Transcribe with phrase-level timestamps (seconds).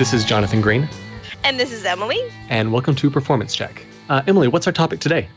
[0.00, 0.88] This is Jonathan Green.
[1.44, 2.18] And this is Emily.
[2.48, 3.84] And welcome to Performance Check.
[4.08, 5.28] Uh, Emily, what's our topic today?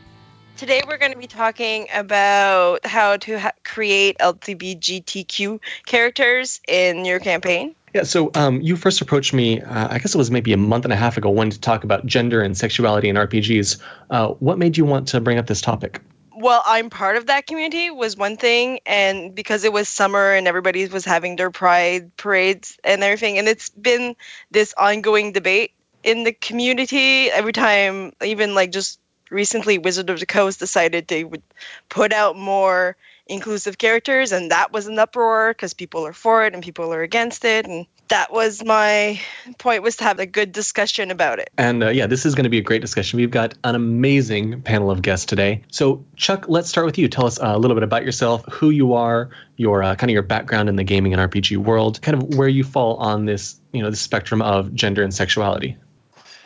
[0.56, 7.20] Today we're going to be talking about how to ha- create LGBTQ characters in your
[7.20, 7.74] campaign.
[7.92, 10.84] Yeah, so um, you first approached me, uh, I guess it was maybe a month
[10.84, 13.82] and a half ago, wanting to talk about gender and sexuality in RPGs.
[14.08, 16.00] Uh, what made you want to bring up this topic?
[16.44, 20.46] Well, I'm part of that community was one thing, and because it was summer and
[20.46, 24.14] everybody was having their pride parades and everything, and it's been
[24.50, 30.26] this ongoing debate in the community every time, even like just recently, Wizard of the
[30.26, 31.42] Coast decided they would
[31.88, 32.94] put out more
[33.26, 37.00] inclusive characters, and that was an uproar because people are for it and people are
[37.00, 39.20] against it, and that was my
[39.58, 41.50] point was to have a good discussion about it.
[41.56, 43.18] And uh, yeah, this is going to be a great discussion.
[43.18, 45.62] We've got an amazing panel of guests today.
[45.70, 47.08] So Chuck, let's start with you.
[47.08, 50.22] Tell us a little bit about yourself, who you are, your uh, kind of your
[50.22, 53.82] background in the gaming and RPG world, kind of where you fall on this, you
[53.82, 55.76] know, the spectrum of gender and sexuality.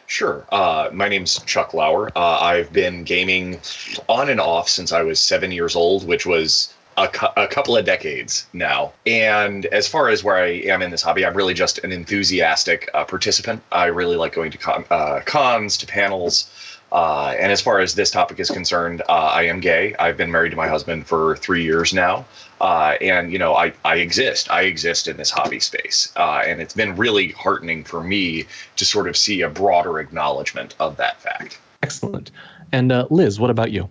[0.06, 0.46] Sure.
[0.50, 2.10] Uh, my name's Chuck Lauer.
[2.16, 3.60] Uh, I've been gaming
[4.08, 6.72] on and off since I was seven years old, which was
[7.04, 8.92] a, cu- a, couple of decades now.
[9.06, 12.90] And as far as where I am in this hobby, I'm really just an enthusiastic
[12.92, 13.62] uh, participant.
[13.70, 16.50] I really like going to con- uh, cons, to panels.
[16.90, 19.94] Uh, and as far as this topic is concerned, uh, I am gay.
[19.98, 22.24] I've been married to my husband for three years now.
[22.60, 24.50] Uh, and, you know, I, I exist.
[24.50, 26.12] I exist in this hobby space.
[26.16, 30.74] Uh, and it's been really heartening for me to sort of see a broader acknowledgement
[30.80, 31.58] of that fact.
[31.82, 32.30] Excellent.
[32.72, 33.88] And uh, Liz, what about you?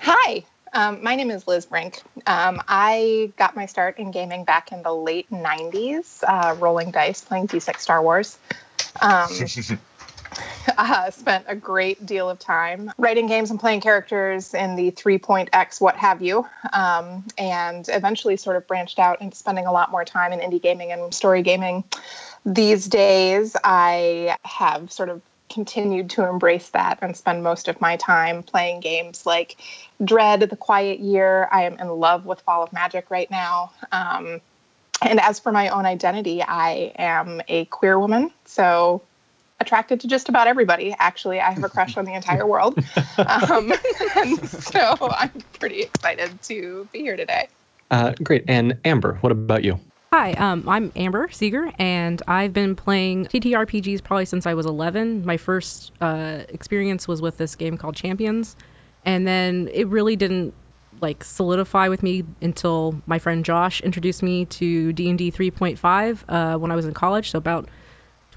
[0.00, 0.44] Hi,
[0.74, 2.02] um, my name is Liz Brink.
[2.26, 7.20] Um, I got my start in gaming back in the late 90s, uh, rolling dice,
[7.22, 8.36] playing D6 Star Wars.
[9.00, 9.30] Um,
[10.78, 15.80] uh, spent a great deal of time writing games and playing characters in the 3.x
[15.80, 20.04] what have you um, and eventually sort of branched out into spending a lot more
[20.04, 21.84] time in indie gaming and story gaming
[22.44, 25.22] these days i have sort of
[25.54, 29.60] continued to embrace that and spend most of my time playing games like
[30.04, 34.40] dread the quiet year i am in love with fall of magic right now um,
[35.00, 39.06] and as for my own identity i am a queer woman so
[39.60, 40.94] attracted to just about everybody.
[40.98, 42.78] Actually, I have a crush on the entire world.
[43.16, 43.72] Um,
[44.16, 47.48] and so I'm pretty excited to be here today.
[47.90, 48.44] Uh, great.
[48.48, 49.78] And Amber, what about you?
[50.16, 55.26] Hi, um, I'm Amber Seeger, and I've been playing TTRPGs probably since I was 11.
[55.26, 58.54] My first uh, experience was with this game called Champions,
[59.04, 60.54] and then it really didn't
[61.00, 66.70] like solidify with me until my friend Josh introduced me to D&D 3.5 uh, when
[66.70, 67.68] I was in college, so about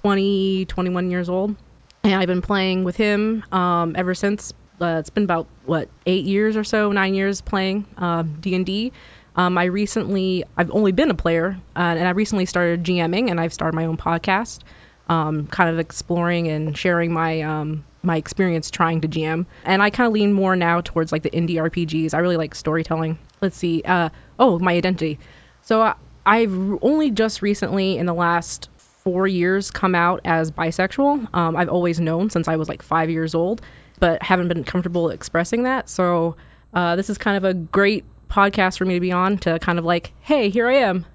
[0.01, 1.55] 20, 21 years old.
[2.03, 4.51] And I've been playing with him um, ever since.
[4.81, 8.93] Uh, it's been about what eight years or so, nine years playing uh, D&D.
[9.37, 13.39] Um, I recently, I've only been a player, uh, and I recently started GMing, and
[13.39, 14.59] I've started my own podcast,
[15.07, 19.45] um, kind of exploring and sharing my um, my experience trying to GM.
[19.63, 22.13] And I kind of lean more now towards like the indie RPGs.
[22.13, 23.19] I really like storytelling.
[23.41, 23.83] Let's see.
[23.83, 24.09] Uh,
[24.39, 25.19] oh, my identity.
[25.61, 25.93] So uh,
[26.25, 31.33] I've only just recently, in the last four years come out as bisexual.
[31.33, 33.61] Um, I've always known since I was like five years old,
[33.99, 35.89] but haven't been comfortable expressing that.
[35.89, 36.37] So
[36.73, 39.79] uh, this is kind of a great podcast for me to be on to kind
[39.79, 41.05] of like, hey, here I am.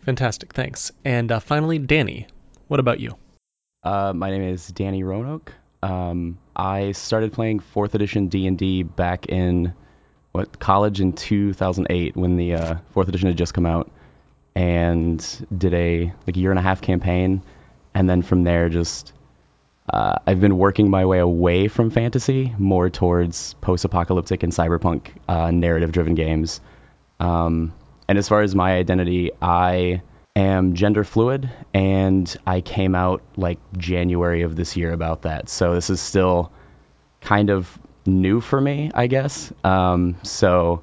[0.00, 0.92] Fantastic, thanks.
[1.04, 2.26] And uh, finally, Danny,
[2.68, 3.16] what about you?
[3.82, 5.52] Uh, my name is Danny Roanoke.
[5.82, 9.74] Um, I started playing fourth edition D&D back in
[10.32, 13.90] what college in 2008 when the uh, fourth edition had just come out
[14.54, 17.42] and did a like a year and a half campaign,
[17.94, 19.12] and then from there just
[19.88, 25.50] uh, I've been working my way away from fantasy more towards post-apocalyptic and cyberpunk uh,
[25.50, 26.60] narrative-driven games.
[27.20, 27.72] Um,
[28.08, 30.02] and as far as my identity, I
[30.36, 35.48] am gender fluid, and I came out like January of this year about that.
[35.48, 36.52] So this is still
[37.20, 39.52] kind of new for me, I guess.
[39.64, 40.82] Um, so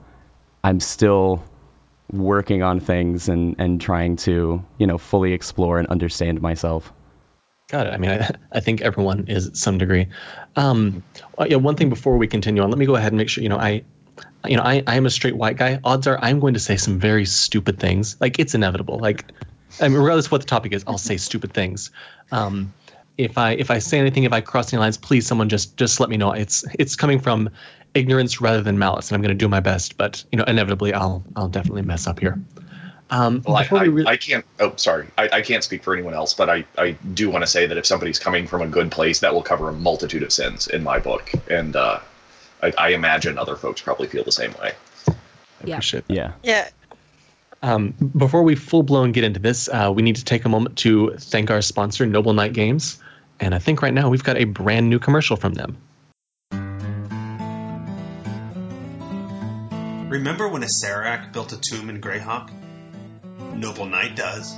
[0.63, 1.44] I'm still
[2.12, 6.91] working on things and, and trying to, you know, fully explore and understand myself.
[7.75, 7.94] Got it.
[7.94, 10.07] I mean, I, I think everyone is at some degree.
[10.56, 11.04] Um,
[11.38, 13.44] well, yeah, one thing before we continue on, let me go ahead and make sure,
[13.44, 13.83] you know, I,
[14.48, 15.81] you know, I, I am a straight white guy.
[15.83, 18.16] Odds are I'm going to say some very stupid things.
[18.22, 18.98] Like it's inevitable.
[19.00, 19.25] Like,
[19.81, 21.92] I mean, regardless of what the topic is, I'll say stupid things.
[22.31, 22.74] Um,
[23.18, 26.00] if I if I say anything, if I cross any lines, please someone just just
[26.00, 26.31] let me know.
[26.31, 27.50] It's it's coming from
[27.94, 29.98] ignorance rather than malice, and I'm going to do my best.
[29.98, 32.39] But you know, inevitably, I'll I'll definitely mess up here.
[33.09, 34.45] Um, well, I, I, re- I, can't.
[34.59, 37.47] Oh, sorry, I, I can't speak for anyone else, but I, I do want to
[37.47, 40.33] say that if somebody's coming from a good place, that will cover a multitude of
[40.33, 41.99] sins in my book, and uh,
[42.63, 44.73] I, I, imagine other folks probably feel the same way.
[45.07, 45.13] I
[45.63, 45.75] yeah.
[45.75, 46.13] appreciate that.
[46.13, 46.31] Yeah.
[46.41, 46.69] Yeah.
[47.61, 50.77] Um, before we full blown get into this, uh, we need to take a moment
[50.79, 52.99] to thank our sponsor, Noble Knight Games.
[53.39, 55.77] And I think right now we've got a brand new commercial from them.
[60.09, 62.51] Remember when Acererak built a tomb in Greyhawk?
[63.55, 64.53] Noble Knight does.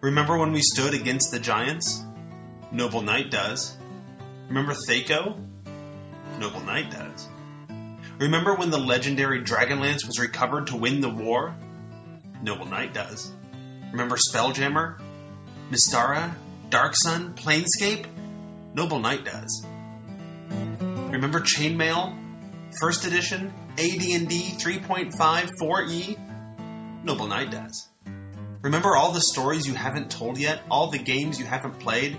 [0.00, 2.04] Remember when we stood against the giants?
[2.70, 3.76] Noble Knight does.
[4.46, 5.36] Remember Thaco?
[6.38, 7.28] Noble Knight does.
[8.18, 11.56] Remember when the legendary Dragonlance was recovered to win the war?
[12.40, 13.32] Noble Knight does.
[13.90, 15.00] Remember Spelljammer?
[15.72, 16.34] Mystara?
[16.70, 17.34] Dark Sun?
[17.34, 18.06] Planescape?
[18.74, 19.66] Noble Knight does.
[20.50, 22.16] Remember Chainmail?
[22.80, 23.52] First Edition?
[23.72, 25.12] AD&D 3.5
[25.60, 26.31] 4E?
[27.04, 27.88] Noble Knight does.
[28.62, 30.62] Remember all the stories you haven't told yet?
[30.70, 32.16] All the games you haven't played?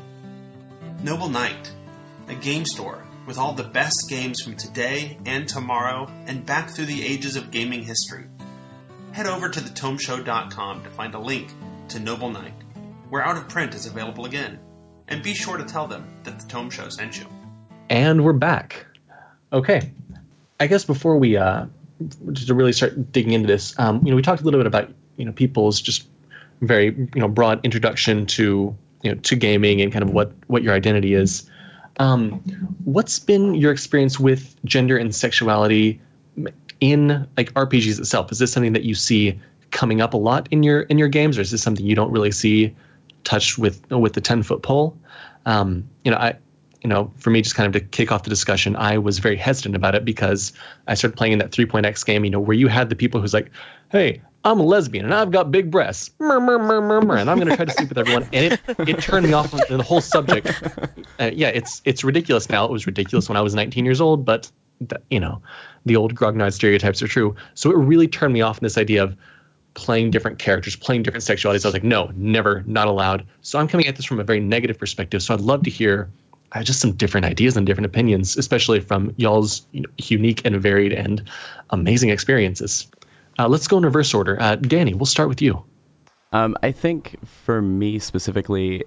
[1.01, 1.71] Noble Knight,
[2.27, 6.87] a game store with all the best games from today and tomorrow and back through
[6.87, 8.25] the ages of gaming history.
[9.13, 11.49] Head over to thetomeshow.com to find a link
[11.89, 12.53] to Noble Knight,
[13.09, 14.59] where Out of Print is available again.
[15.07, 17.25] And be sure to tell them that the Tome Show sent you.
[17.89, 18.85] And we're back.
[19.51, 19.91] Okay.
[20.59, 21.67] I guess before we uh
[21.99, 24.91] to really start digging into this, um, you know, we talked a little bit about,
[25.17, 26.07] you know, people's just
[26.61, 30.63] very, you know, broad introduction to, you know, to gaming and kind of what what
[30.63, 31.49] your identity is.
[31.97, 32.41] Um,
[32.83, 36.01] what's been your experience with gender and sexuality
[36.79, 38.31] in like RPGs itself?
[38.31, 39.39] Is this something that you see
[39.71, 42.11] coming up a lot in your in your games, or is this something you don't
[42.11, 42.75] really see
[43.23, 44.97] touched with with the ten foot pole?
[45.45, 46.37] Um, you know, I
[46.83, 49.37] you know, for me, just kind of to kick off the discussion, I was very
[49.37, 50.51] hesitant about it because
[50.87, 53.33] I started playing in that 3.x game, you know, where you had the people who's
[53.33, 53.51] like,
[53.89, 57.29] hey, I'm a lesbian and I've got big breasts, mur, mur, mur, mur, mur, and
[57.29, 58.27] I'm going to try to sleep with everyone.
[58.33, 60.51] And it, it turned me off the whole subject.
[61.19, 62.65] Uh, yeah, it's it's ridiculous now.
[62.65, 64.51] It was ridiculous when I was 19 years old, but,
[64.81, 65.41] the, you know,
[65.85, 67.35] the old grognard stereotypes are true.
[67.53, 69.15] So it really turned me off in this idea of
[69.75, 71.65] playing different characters, playing different sexualities.
[71.65, 73.25] I was like, no, never, not allowed.
[73.41, 75.21] So I'm coming at this from a very negative perspective.
[75.23, 76.09] So I'd love to hear
[76.61, 79.65] just some different ideas and different opinions, especially from y'all's
[79.97, 81.29] unique and varied and
[81.69, 82.87] amazing experiences.
[83.39, 84.39] Uh, let's go in reverse order.
[84.39, 85.65] Uh, Danny, we'll start with you.
[86.31, 88.83] Um, I think for me specifically,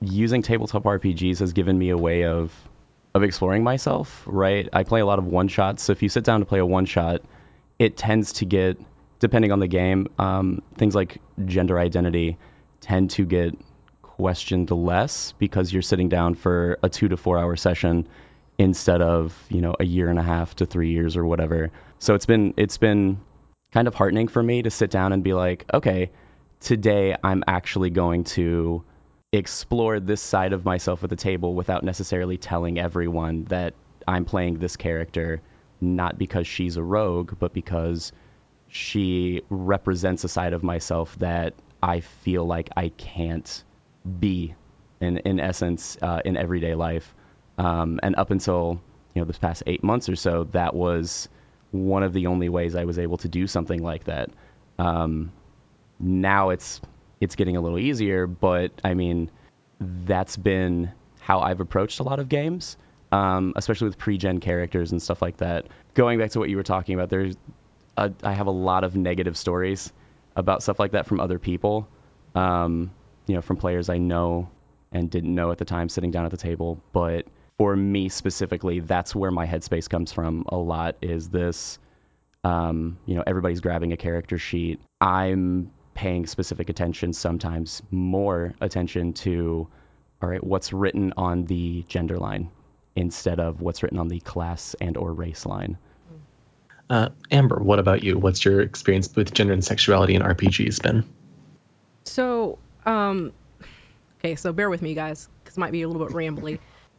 [0.00, 2.52] using tabletop RPGs has given me a way of
[3.14, 4.22] of exploring myself.
[4.26, 5.82] Right, I play a lot of one shots.
[5.82, 7.22] So if you sit down to play a one shot,
[7.78, 8.78] it tends to get,
[9.18, 12.38] depending on the game, um, things like gender identity
[12.80, 13.56] tend to get
[14.20, 18.06] questioned less because you're sitting down for a two to four hour session
[18.58, 21.70] instead of you know a year and a half to three years or whatever.
[22.00, 23.18] So it's been it's been
[23.72, 26.10] kind of heartening for me to sit down and be like, okay,
[26.60, 28.84] today I'm actually going to
[29.32, 33.72] explore this side of myself at the table without necessarily telling everyone that
[34.06, 35.40] I'm playing this character
[35.80, 38.12] not because she's a rogue, but because
[38.68, 43.64] she represents a side of myself that I feel like I can't
[44.18, 44.54] be
[45.00, 47.14] in in essence uh, in everyday life.
[47.58, 48.80] Um, and up until
[49.14, 51.28] you know this past eight months or so, that was
[51.70, 54.30] one of the only ways I was able to do something like that.
[54.78, 55.32] Um,
[55.98, 56.80] now it's
[57.20, 59.30] it's getting a little easier, but I mean
[59.80, 62.76] that's been how I've approached a lot of games,
[63.12, 65.66] um, especially with pre-gen characters and stuff like that.
[65.94, 67.36] Going back to what you were talking about, there's
[67.96, 69.92] a, I have a lot of negative stories
[70.36, 71.88] about stuff like that from other people.
[72.34, 72.90] Um,
[73.26, 74.50] you know, from players I know
[74.92, 76.82] and didn't know at the time sitting down at the table.
[76.92, 77.26] But
[77.58, 81.78] for me specifically, that's where my headspace comes from a lot is this,
[82.42, 84.80] um, you know, everybody's grabbing a character sheet.
[85.00, 89.68] I'm paying specific attention, sometimes more attention to,
[90.22, 92.50] all right, what's written on the gender line
[92.96, 95.76] instead of what's written on the class and or race line.
[96.88, 98.18] Uh, Amber, what about you?
[98.18, 101.04] What's your experience with gender and sexuality in RPGs been?
[102.04, 103.32] So um,
[104.18, 106.58] okay, so bear with me, guys, because it might be a little bit rambly.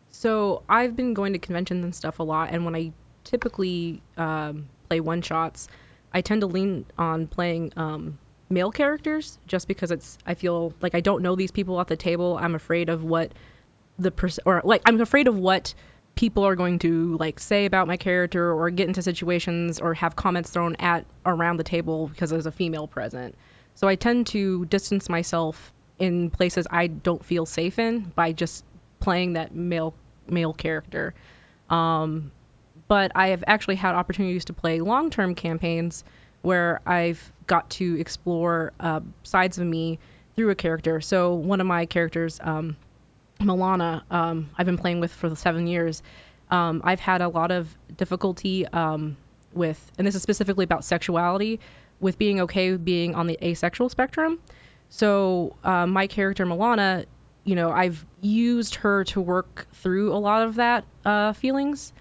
[0.09, 2.91] So I've been going to conventions and stuff a lot, and when I
[3.23, 5.67] typically um, play one shots,
[6.13, 8.17] I tend to lean on playing um,
[8.49, 11.95] male characters just because it's I feel like I don't know these people at the
[11.95, 12.37] table.
[12.37, 13.31] I'm afraid of what
[13.97, 15.73] the pers- or like I'm afraid of what
[16.15, 20.15] people are going to like say about my character or get into situations or have
[20.15, 23.35] comments thrown at around the table because there's a female present.
[23.75, 28.63] So I tend to distance myself in places I don't feel safe in by just
[28.99, 29.93] playing that male
[30.27, 31.13] male character.
[31.69, 32.31] Um,
[32.87, 36.03] but I have actually had opportunities to play long-term campaigns
[36.41, 39.99] where I've got to explore uh, sides of me
[40.35, 41.01] through a character.
[41.01, 42.75] So one of my characters, um,
[43.39, 46.01] Milana, um, I've been playing with for seven years.
[46.49, 49.17] Um, I've had a lot of difficulty um,
[49.53, 51.59] with, and this is specifically about sexuality,
[52.01, 54.39] with being okay with being on the asexual spectrum.
[54.89, 57.05] So uh, my character Milana,
[57.45, 61.93] you know, I've used her to work through a lot of that uh, feelings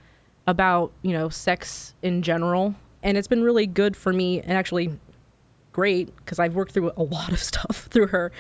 [0.46, 4.98] about you know sex in general, and it's been really good for me and actually
[5.72, 8.32] great because I've worked through a lot of stuff through her.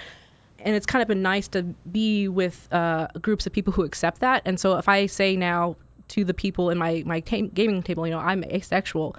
[0.62, 4.20] And it's kind of been nice to be with uh, groups of people who accept
[4.20, 4.42] that.
[4.44, 5.76] And so if I say now
[6.08, 9.16] to the people in my my gaming table, you know, I'm asexual,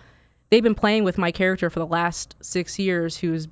[0.52, 3.48] they've been playing with my character for the last six years, who's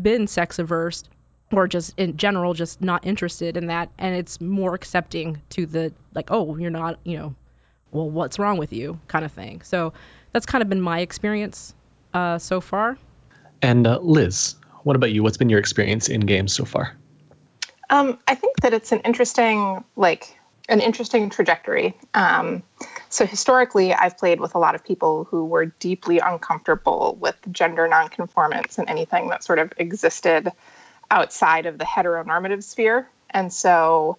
[0.00, 1.04] been sex averse
[1.52, 3.90] or just in general just not interested in that.
[3.98, 7.34] And it's more accepting to the like oh you're not you know
[7.90, 9.60] well what's wrong with you kind of thing.
[9.62, 9.92] So
[10.32, 11.74] that's kind of been my experience
[12.14, 12.96] uh, so far.
[13.60, 15.24] And uh, liz what about you?
[15.24, 16.94] What's been your experience in games so far?
[17.90, 20.36] Um, i think that it's an interesting like
[20.68, 21.96] an interesting trajectory.
[22.14, 22.62] Um,
[23.16, 27.88] so historically i've played with a lot of people who were deeply uncomfortable with gender
[27.88, 30.52] nonconformance and anything that sort of existed
[31.10, 33.08] outside of the heteronormative sphere.
[33.30, 34.18] And so,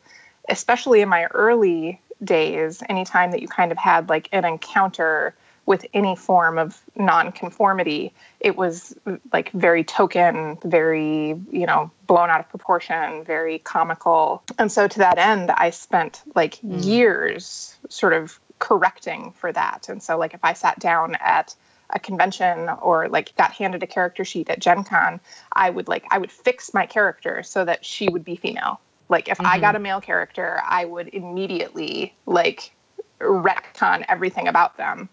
[0.50, 5.36] especially in my early days, anytime that you kind of had like an encounter
[5.66, 8.96] with any form of nonconformity, it was
[9.34, 14.44] like very token, very, you know, blown out of proportion, very comical.
[14.58, 16.84] And so, to that end, I spent like mm.
[16.86, 19.90] years sort of correcting for that.
[19.90, 21.56] And so, like, if I sat down at
[21.90, 25.20] a convention or like got handed a character sheet at Gen Con,
[25.54, 28.80] I would like I would fix my character so that she would be female.
[29.10, 29.48] Like if mm-hmm.
[29.48, 32.74] I got a male character, I would immediately like
[33.20, 35.10] retcon everything about them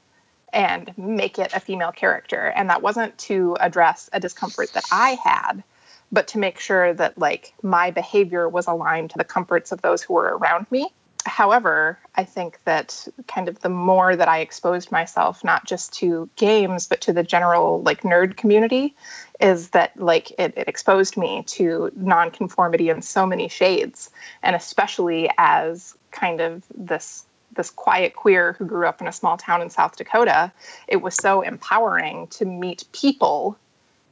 [0.53, 2.53] and make it a female character.
[2.57, 5.63] And that wasn't to address a discomfort that I had,
[6.13, 10.03] but to make sure that like my behavior was aligned to the comforts of those
[10.03, 10.93] who were around me
[11.27, 16.29] however, I think that kind of the more that I exposed myself, not just to
[16.37, 18.95] games, but to the general like nerd community,
[19.41, 24.11] is that like it, it exposed me to nonconformity in so many shades.
[24.43, 27.25] And especially as kind of this
[27.57, 30.53] this quiet queer who grew up in a small town in South Dakota,
[30.89, 33.57] it was so empowering to meet people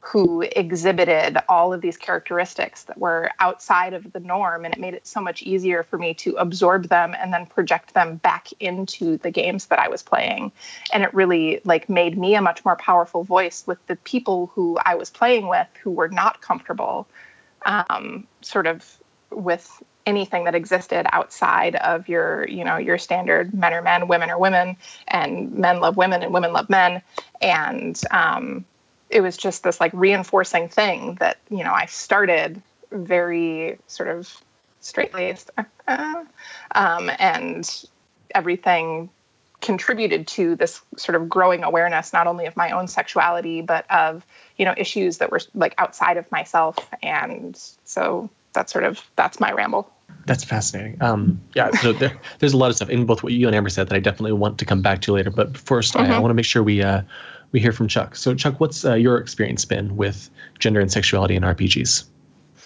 [0.05, 4.93] who exhibited all of these characteristics that were outside of the norm and it made
[4.93, 9.17] it so much easier for me to absorb them and then project them back into
[9.19, 10.51] the games that I was playing.
[10.91, 14.77] And it really like made me a much more powerful voice with the people who
[14.85, 17.07] I was playing with who were not comfortable
[17.65, 18.85] um, sort of
[19.31, 24.29] with anything that existed outside of your you know your standard men are men women
[24.29, 24.75] are women
[25.07, 27.01] and men love women and women love men.
[27.41, 28.65] And um,
[29.13, 34.35] it was just this like reinforcing thing that you know I started very sort of
[34.81, 35.51] straight laced,
[35.87, 36.25] uh,
[36.73, 37.85] um, and
[38.33, 39.09] everything
[39.61, 44.25] contributed to this sort of growing awareness not only of my own sexuality but of
[44.57, 46.77] you know issues that were like outside of myself.
[47.01, 49.89] And so that's sort of that's my ramble.
[50.25, 51.01] That's fascinating.
[51.01, 53.69] Um yeah so there, there's a lot of stuff in both what you and amber
[53.69, 55.29] said that i definitely want to come back to later.
[55.29, 56.11] But 1st mm-hmm.
[56.11, 57.03] I, I want to make sure we uh
[57.53, 58.17] we hear from Chuck.
[58.17, 60.29] So, Chuck, what's uh, your experience been with
[60.59, 62.03] gender and sexuality in RPGs?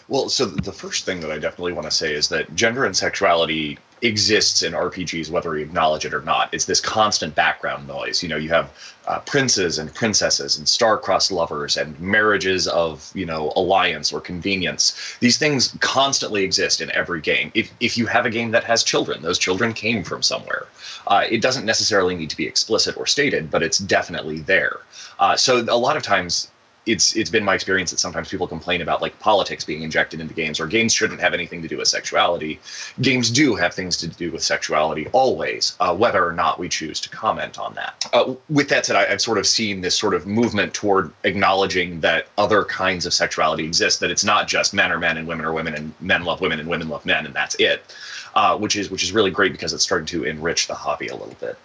[0.08, 2.96] Well, so the first thing that I definitely want to say is that gender and
[2.96, 6.54] sexuality exists in RPGs, whether we acknowledge it or not.
[6.54, 8.22] It's this constant background noise.
[8.22, 8.72] You know, you have
[9.08, 15.18] uh, princes and princesses and star-crossed lovers and marriages of, you know, alliance or convenience.
[15.20, 17.52] These things constantly exist in every game.
[17.54, 20.68] If, if you have a game that has children, those children came from somewhere.
[21.08, 24.78] Uh, it doesn't necessarily need to be explicit or stated, but it's definitely there.
[25.20, 26.50] Uh, so a lot of times
[26.88, 30.34] it's it's been my experience that sometimes people complain about like politics being injected into
[30.34, 32.60] games or games shouldn't have anything to do with sexuality.
[33.02, 37.02] Games do have things to do with sexuality always, uh, whether or not we choose
[37.02, 38.10] to comment on that.
[38.14, 42.00] Uh, with that said, I, have sort of seen this sort of movement toward acknowledging
[42.02, 44.00] that other kinds of sexuality exist.
[44.00, 46.60] That it's not just men are men and women are women and men love women
[46.60, 47.84] and women love men and that's it.
[48.36, 51.16] Uh, which is which is really great because it's starting to enrich the hobby a
[51.16, 51.58] little bit.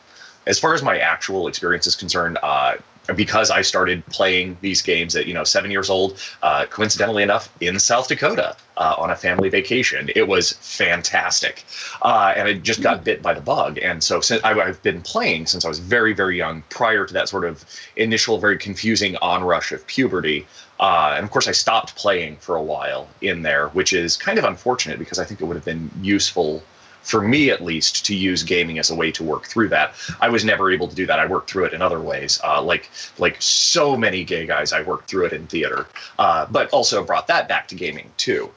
[0.47, 2.77] As far as my actual experience is concerned, uh,
[3.13, 7.53] because I started playing these games at you know seven years old, uh, coincidentally enough,
[7.61, 10.11] in South Dakota uh, on a family vacation.
[10.15, 11.65] It was fantastic,
[12.03, 13.79] uh, and I just got bit by the bug.
[13.79, 17.15] And so since I, have been playing since I was very very young, prior to
[17.15, 17.65] that sort of
[17.97, 20.47] initial very confusing onrush of puberty.
[20.81, 24.37] Uh, and of course, I stopped playing for a while in there, which is kind
[24.39, 26.63] of unfortunate because I think it would have been useful
[27.03, 29.95] for me at least, to use gaming as a way to work through that.
[30.21, 31.19] I was never able to do that.
[31.19, 34.73] I worked through it in other ways, uh, like like so many gay guys.
[34.73, 35.87] I worked through it in theater,
[36.19, 38.51] uh, but also brought that back to gaming too.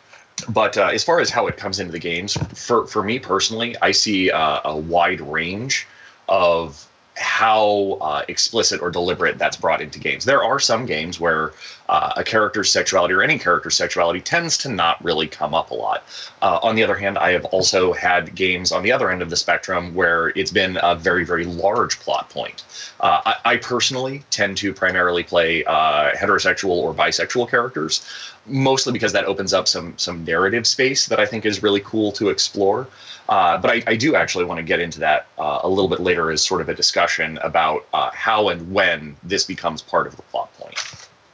[0.49, 3.75] But uh, as far as how it comes into the games, for for me personally,
[3.81, 5.87] I see uh, a wide range
[6.27, 6.85] of
[7.15, 10.25] how uh, explicit or deliberate that's brought into games.
[10.25, 11.53] There are some games where
[11.87, 15.73] uh, a character's sexuality or any character's sexuality tends to not really come up a
[15.73, 16.03] lot.
[16.41, 19.29] Uh, on the other hand, I have also had games on the other end of
[19.29, 22.63] the spectrum where it's been a very, very large plot point.
[22.99, 28.05] Uh, I, I, personally tend to primarily play uh, heterosexual or bisexual characters,
[28.45, 32.13] mostly because that opens up some some narrative space that I think is really cool
[32.13, 32.87] to explore.
[33.27, 35.99] Uh, but I, I, do actually want to get into that uh, a little bit
[35.99, 40.15] later as sort of a discussion about uh, how and when this becomes part of
[40.15, 40.77] the plot point.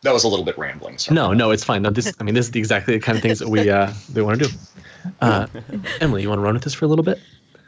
[0.04, 0.98] That was a little bit rambling.
[0.98, 1.16] Sorry.
[1.16, 1.84] No, no, it's fine.
[1.84, 4.22] No, this, I mean, this is exactly the kind of things that we uh, we
[4.22, 4.54] want to do.
[5.20, 5.48] Uh,
[6.00, 7.20] Emily, you want to run with this for a little bit?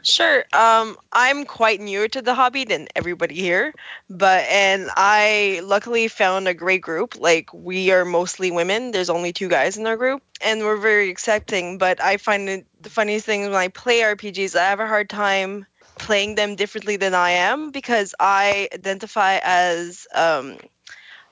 [0.04, 0.44] Sure.
[0.52, 3.72] Um, I'm quite newer to the hobby than everybody here,
[4.10, 7.16] but and I luckily found a great group.
[7.18, 8.90] Like we are mostly women.
[8.90, 11.78] There's only two guys in our group, and we're very accepting.
[11.78, 15.08] But I find it the funniest thing when I play RPGs, I have a hard
[15.08, 15.64] time
[15.98, 20.58] playing them differently than I am because I identify as um,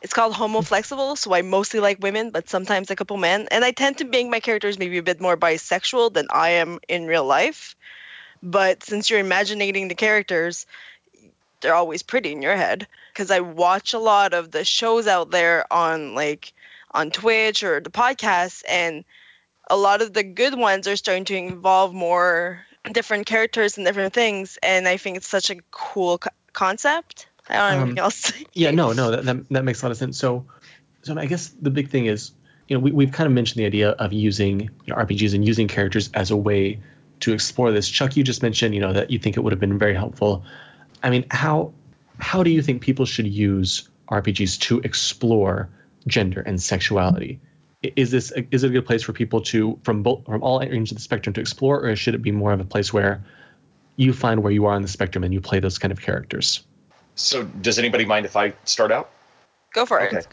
[0.02, 3.64] it's called homo flexible, so I mostly like women, but sometimes a couple men, and
[3.64, 7.06] I tend to make my characters maybe a bit more bisexual than I am in
[7.06, 7.76] real life.
[8.42, 10.66] But since you're imagining the characters,
[11.60, 12.88] they're always pretty in your head.
[13.12, 16.52] Because I watch a lot of the shows out there on like
[16.90, 19.04] on Twitch or the podcasts, and
[19.70, 24.12] a lot of the good ones are starting to involve more different characters and different
[24.12, 24.58] things.
[24.62, 27.28] And I think it's such a cool co- concept.
[27.48, 28.32] I don't know anything um, else.
[28.52, 30.18] yeah, no, no, that, that that makes a lot of sense.
[30.18, 30.46] So,
[31.02, 32.32] so I guess the big thing is,
[32.68, 35.46] you know, we, we've kind of mentioned the idea of using you know, RPGs and
[35.46, 36.80] using characters as a way
[37.20, 37.88] to explore this.
[37.88, 40.44] Chuck, you just mentioned, you know, that you think it would have been very helpful.
[41.02, 41.72] I mean, how
[42.18, 45.68] how do you think people should use RPGs to explore
[46.06, 47.40] gender and sexuality?
[47.82, 50.60] Is this a, is it a good place for people to from both from all
[50.60, 53.24] ranges of the spectrum to explore, or should it be more of a place where
[53.96, 56.64] you find where you are on the spectrum and you play those kind of characters?
[57.14, 59.10] So, does anybody mind if I start out?
[59.72, 60.12] Go for it.
[60.12, 60.26] Okay.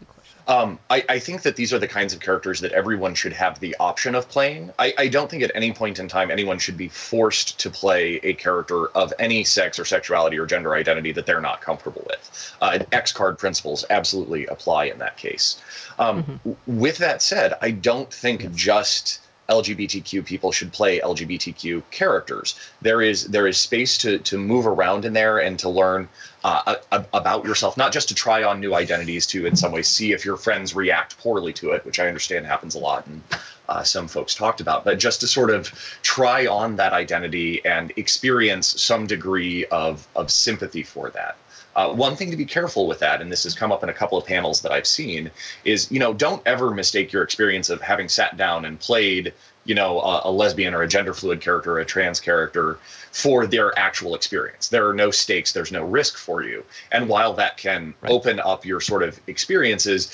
[0.49, 3.59] Um, I, I, think that these are the kinds of characters that everyone should have
[3.59, 4.71] the option of playing.
[4.79, 8.19] I, I, don't think at any point in time anyone should be forced to play
[8.23, 12.55] a character of any sex or sexuality or gender identity that they're not comfortable with.
[12.59, 15.61] Uh, X card principles absolutely apply in that case.
[15.99, 16.79] Um, mm-hmm.
[16.79, 22.59] With that said, I don't think just LGBTQ people should play LGBTQ characters.
[22.81, 26.07] There is there is space to to move around in there and to learn
[26.43, 29.81] uh, a, about yourself, not just to try on new identities, to in some way
[29.81, 33.21] see if your friends react poorly to it, which I understand happens a lot and
[33.67, 35.67] uh, some folks talked about, but just to sort of
[36.01, 41.37] try on that identity and experience some degree of of sympathy for that.
[41.79, 43.93] Uh, one thing to be careful with that, and this has come up in a
[43.93, 45.31] couple of panels that I've seen,
[45.63, 49.75] is you know don't ever mistake your experience of having sat down and played you
[49.75, 52.79] know a, a lesbian or a gender fluid character or a trans character
[53.13, 54.67] for their actual experience.
[54.67, 58.11] There are no stakes, there's no risk for you, and while that can right.
[58.11, 60.11] open up your sort of experiences,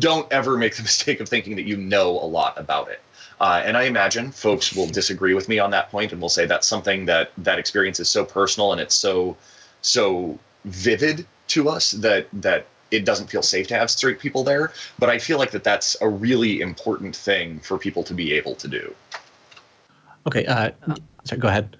[0.00, 3.00] don't ever make the mistake of thinking that you know a lot about it.
[3.40, 6.46] Uh, and I imagine folks will disagree with me on that point and will say
[6.46, 9.36] that's something that that experience is so personal and it's so
[9.80, 14.72] so vivid to us that that it doesn't feel safe to have straight people there.
[14.98, 18.54] But I feel like that that's a really important thing for people to be able
[18.56, 18.94] to do.
[20.26, 20.70] Okay, uh,
[21.24, 21.76] sorry, go ahead.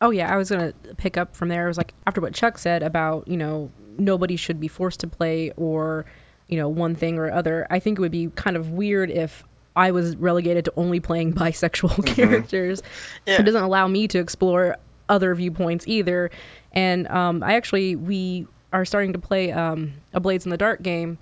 [0.00, 1.64] Oh yeah, I was gonna pick up from there.
[1.64, 5.06] I was like after what Chuck said about you know nobody should be forced to
[5.06, 6.04] play or
[6.48, 7.66] you know one thing or other.
[7.70, 9.42] I think it would be kind of weird if
[9.74, 12.14] I was relegated to only playing bisexual mm-hmm.
[12.14, 12.82] characters.
[13.26, 13.40] Yeah.
[13.40, 14.76] It doesn't allow me to explore
[15.08, 16.30] other viewpoints either.
[16.76, 20.82] And um, I actually we are starting to play um, a Blades in the Dark
[20.82, 21.18] game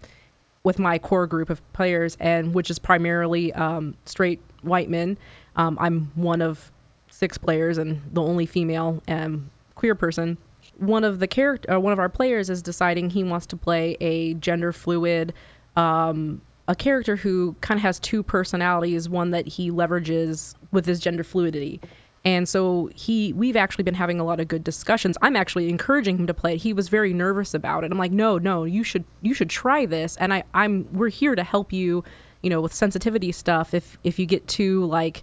[0.65, 5.17] with my core group of players, and which is primarily um, straight white men.
[5.55, 6.73] Um, I'm one of
[7.11, 10.37] six players and the only female um, queer person.
[10.79, 13.97] One of the character, uh, one of our players is deciding he wants to play
[14.01, 15.35] a gender fluid,
[15.77, 19.09] um, a character who kind of has two personalities.
[19.09, 21.81] One that he leverages with his gender fluidity,
[22.25, 25.19] and so he we've actually been having a lot of good discussions.
[25.21, 26.59] I'm actually encouraging him to play it.
[26.59, 27.93] He was very nervous about it.
[27.93, 31.35] I'm like, "No, no, you should you should try this." And I I'm we're here
[31.35, 32.05] to help you,
[32.43, 33.75] you know, with sensitivity stuff.
[33.75, 35.23] If if you get too like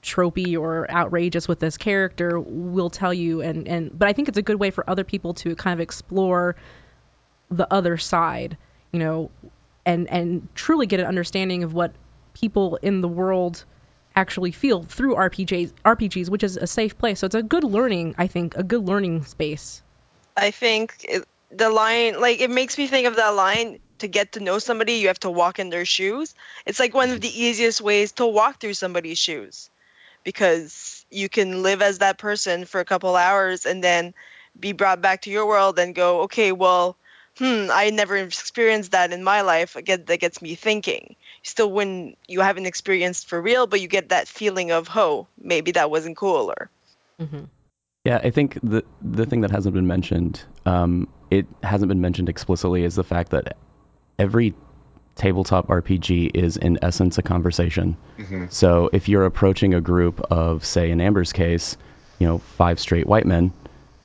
[0.00, 4.38] tropey or outrageous with this character, we'll tell you and and but I think it's
[4.38, 6.54] a good way for other people to kind of explore
[7.50, 8.56] the other side,
[8.92, 9.30] you know,
[9.84, 11.92] and and truly get an understanding of what
[12.32, 13.64] people in the world
[14.18, 17.20] actually feel through RPGs, RPGs, which is a safe place.
[17.20, 19.82] So it's a good learning, I think, a good learning space.
[20.36, 24.32] I think it, the line, like, it makes me think of that line to get
[24.32, 26.34] to know somebody, you have to walk in their shoes.
[26.66, 29.70] It's like one of the easiest ways to walk through somebody's shoes
[30.24, 34.14] because you can live as that person for a couple hours and then
[34.58, 36.96] be brought back to your world and go, okay, well,
[37.38, 39.76] hmm, I never experienced that in my life.
[39.76, 41.16] Again, that gets me thinking.
[41.42, 45.72] Still, when you haven't experienced for real, but you get that feeling of, oh, maybe
[45.72, 46.70] that wasn't cool, or
[47.18, 47.44] hmm
[48.04, 52.28] Yeah, I think the the thing that hasn't been mentioned, um, it hasn't been mentioned
[52.28, 53.56] explicitly, is the fact that
[54.18, 54.54] every
[55.14, 57.96] tabletop RPG is in essence a conversation.
[58.18, 58.52] Mhm.
[58.52, 61.76] So if you're approaching a group of, say, in Amber's case,
[62.20, 63.52] you know, five straight white men,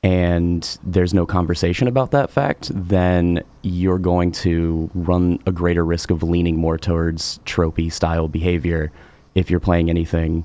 [0.03, 6.11] and there's no conversation about that fact, then you're going to run a greater risk
[6.11, 8.91] of leaning more towards tropey style behavior
[9.33, 10.43] if you're playing anything,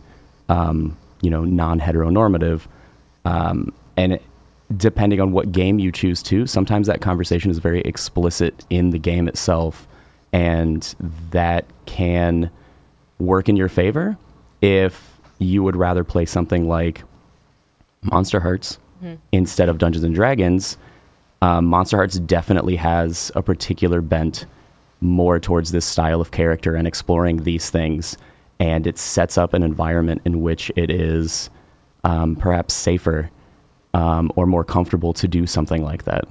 [0.49, 2.63] um, you know, non-heteronormative.
[3.25, 4.21] Um, and
[4.75, 8.99] depending on what game you choose to, sometimes that conversation is very explicit in the
[8.99, 9.89] game itself,
[10.33, 10.83] and
[11.31, 12.51] that can
[13.19, 14.17] work in your favor
[14.63, 17.03] if you would rather play something like
[18.05, 18.79] Monsterhearts
[19.33, 20.77] instead of Dungeons and Dragons.
[21.41, 24.47] Um, Monsterhearts definitely has a particular bent
[25.01, 28.17] more towards this style of character and exploring these things,
[28.59, 31.49] and it sets up an environment in which it is
[32.03, 33.31] um, perhaps safer
[33.95, 36.25] um, or more comfortable to do something like that.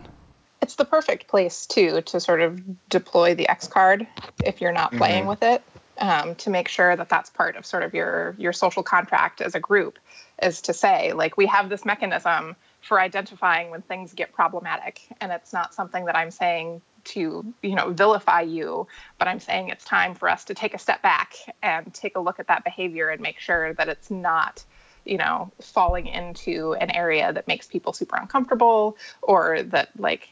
[0.61, 4.05] It's the perfect place too to sort of deploy the X card
[4.43, 5.27] if you're not playing Mhm.
[5.29, 5.63] with it,
[5.99, 9.55] um, to make sure that that's part of sort of your your social contract as
[9.55, 9.99] a group,
[10.41, 15.31] is to say like we have this mechanism for identifying when things get problematic, and
[15.31, 19.85] it's not something that I'm saying to you know vilify you, but I'm saying it's
[19.85, 23.09] time for us to take a step back and take a look at that behavior
[23.09, 24.63] and make sure that it's not
[25.05, 30.29] you know falling into an area that makes people super uncomfortable or that like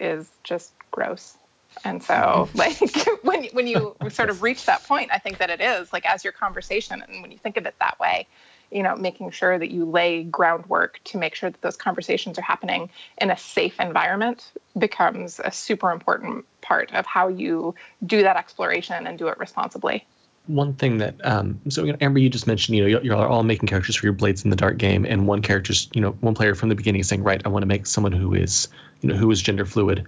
[0.00, 1.36] is just gross.
[1.84, 2.78] And so, like,
[3.22, 6.24] when when you sort of reach that point, I think that it is like as
[6.24, 8.26] your conversation, and when you think of it that way,
[8.70, 12.42] you know, making sure that you lay groundwork to make sure that those conversations are
[12.42, 18.36] happening in a safe environment becomes a super important part of how you do that
[18.36, 20.06] exploration and do it responsibly.
[20.46, 23.16] one thing that um, so you know, Amber, you just mentioned you know you're, you're
[23.16, 26.12] all making characters for your Blades in the Dark game, and one character's you know
[26.12, 28.68] one player from the beginning is saying, right, I want to make someone who is
[29.00, 30.06] you know who is gender fluid,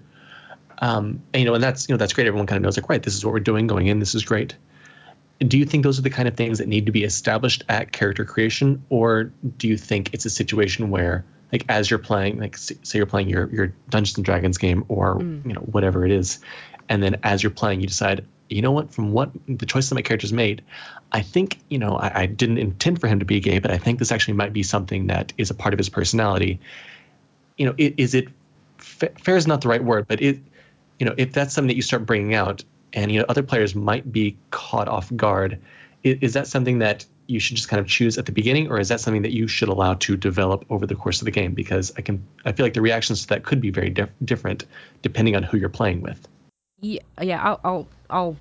[0.81, 2.27] um, and you know and that's you know that's great.
[2.27, 3.99] Everyone kind of knows like, right, this is what we're doing going in.
[3.99, 4.57] This is great.
[5.41, 7.93] Do you think those are the kind of things that need to be established at
[7.93, 9.25] character creation, or
[9.57, 13.29] do you think it's a situation where like as you're playing, like say you're playing
[13.29, 15.47] your your Dungeons and Dragons game or Mm.
[15.47, 16.41] you know whatever it is,
[16.89, 19.95] and then as you're playing, you decide, you know what, from what the choices that
[19.95, 20.63] my character's made,
[21.13, 23.79] I think you know I, I didn't intend for him to be gay, but I
[23.79, 26.61] think this actually might be something that is a part of his personality.
[27.57, 28.29] You know, is it
[28.79, 30.41] fa- fair is not the right word, but it
[30.99, 33.75] you know if that's something that you start bringing out, and you know other players
[33.75, 35.61] might be caught off guard,
[36.03, 38.81] is, is that something that you should just kind of choose at the beginning, or
[38.81, 41.53] is that something that you should allow to develop over the course of the game?
[41.53, 44.65] Because I can I feel like the reactions to that could be very diff- different
[45.03, 46.27] depending on who you're playing with.
[46.81, 47.43] Yeah, yeah.
[47.43, 48.37] I'll I'll, I'll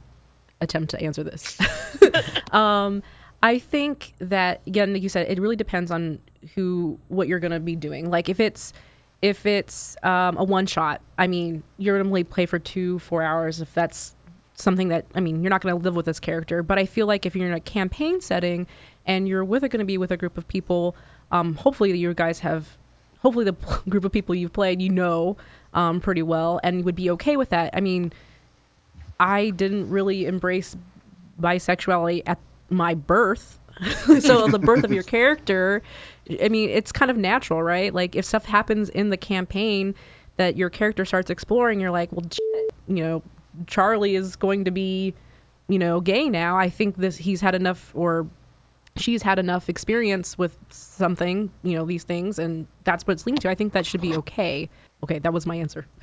[0.62, 1.60] attempt to answer this.
[2.52, 3.04] um,
[3.43, 6.20] I think that again, like you said, it really depends on
[6.56, 8.10] who what you're gonna be doing.
[8.10, 8.74] Like if it's
[9.21, 13.23] if it's um, a one shot, I mean, you're gonna only play for two four
[13.23, 13.62] hours.
[13.62, 14.13] If that's
[14.56, 16.63] something that I mean, you're not gonna live with this character.
[16.63, 18.67] But I feel like if you're in a campaign setting
[19.08, 20.95] and you're with going to be with a group of people,
[21.32, 22.67] um, hopefully you guys have
[23.19, 23.53] hopefully the
[23.89, 25.38] group of people you've played you know
[25.73, 27.71] um, pretty well and would be okay with that.
[27.73, 28.12] I mean,
[29.19, 30.75] I didn't really embrace
[31.41, 32.38] bisexuality at
[32.69, 33.60] my birth.
[34.19, 35.84] so the birth of your character,
[36.41, 37.93] I mean, it's kind of natural, right?
[37.93, 39.95] Like if stuff happens in the campaign
[40.37, 42.25] that your character starts exploring, you're like, well,
[42.87, 43.23] you know,
[43.65, 45.13] Charlie is going to be,
[45.67, 46.57] you know, gay now.
[46.57, 48.27] I think this he's had enough or
[48.97, 53.41] she's had enough experience with something, you know, these things, and that's what it's leading
[53.41, 53.49] to.
[53.49, 54.69] I think that should be okay.
[55.03, 55.85] Okay, that was my answer.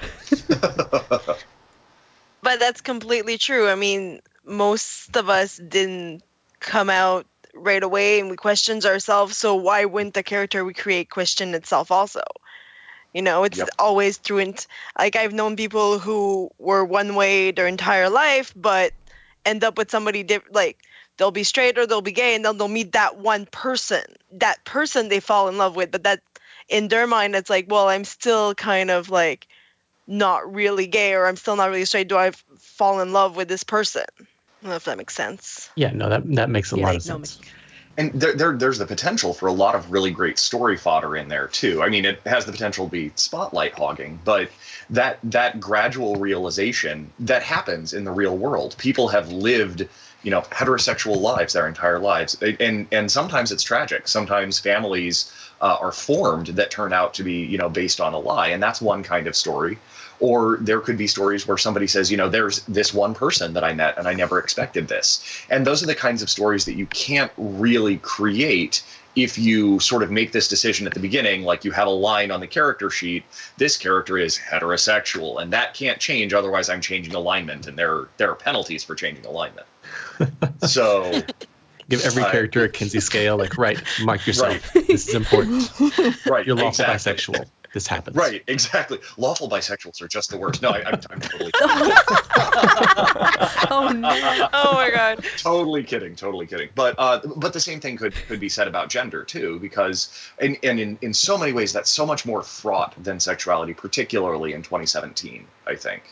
[2.44, 3.70] But that's completely true.
[3.70, 6.22] I mean, most of us didn't
[6.60, 11.10] come out right away and we questions ourselves, so why wouldn't the character we create
[11.10, 12.22] question itself also?
[13.12, 13.68] You know, it's Yep.
[13.78, 14.66] always through int-
[14.98, 18.92] like I've known people who were one way their entire life but
[19.46, 20.78] end up with somebody diff- like
[21.16, 24.02] they'll be straight or they'll be gay and then they'll meet that one person.
[24.32, 26.22] That person they fall in love with, but that
[26.68, 29.46] in their mind it's like, well, I'm still kind of like
[30.06, 32.08] not really gay or I'm still not really straight.
[32.08, 34.04] Do I fall in love with this person?
[34.64, 35.68] I don't know if that makes sense.
[35.76, 37.38] Yeah, no, that that makes a Yeah, lot of no, sense.
[37.98, 41.28] and there, there there's the potential for a lot of really great story fodder in
[41.28, 41.82] there too.
[41.82, 44.50] I mean, it has the potential to be spotlight hogging, but
[44.88, 48.74] that that gradual realization that happens in the real world.
[48.78, 49.86] People have lived
[50.22, 55.76] you know heterosexual lives their entire lives and and sometimes it's tragic sometimes families uh,
[55.78, 58.80] are formed that turn out to be you know based on a lie and that's
[58.80, 59.76] one kind of story
[60.20, 63.64] or there could be stories where somebody says you know there's this one person that
[63.64, 66.74] i met and i never expected this and those are the kinds of stories that
[66.74, 68.82] you can't really create
[69.16, 72.30] if you sort of make this decision at the beginning, like you have a line
[72.30, 73.24] on the character sheet,
[73.56, 76.34] this character is heterosexual, and that can't change.
[76.34, 79.66] Otherwise, I'm changing alignment, and there there are penalties for changing alignment.
[80.62, 81.22] so.
[81.86, 84.74] Give every uh, character a Kinsey scale, like right, mark yourself.
[84.74, 84.86] Right.
[84.86, 85.70] This is important.
[86.24, 87.12] Right, you're lawful exactly.
[87.12, 88.16] bisexual this happens.
[88.16, 89.00] Right, exactly.
[89.18, 90.62] Lawful bisexuals are just the worst.
[90.62, 91.50] No, I, am totally.
[93.70, 94.48] oh no!
[94.52, 95.24] Oh my god!
[95.36, 96.14] Totally kidding.
[96.16, 96.70] Totally kidding.
[96.74, 100.56] But uh, but the same thing could could be said about gender too, because and
[100.62, 104.62] and in in so many ways that's so much more fraught than sexuality, particularly in
[104.62, 105.44] 2017.
[105.66, 106.04] I think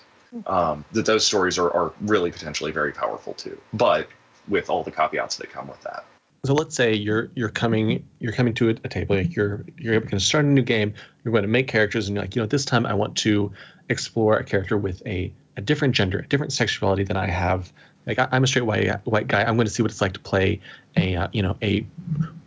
[0.46, 4.08] um, that those stories are are really potentially very powerful too, but
[4.48, 6.04] with all the caveats that come with that
[6.44, 10.10] so let's say you're you're coming you're coming to a, a table you're you're going
[10.10, 12.46] to start a new game you're going to make characters and you're like you know
[12.46, 13.52] this time i want to
[13.88, 17.72] explore a character with a, a different gender a different sexuality than i have.
[18.04, 19.44] Like I, am a straight white white guy.
[19.44, 20.60] I'm going to see what it's like to play
[20.96, 21.86] a uh, you know a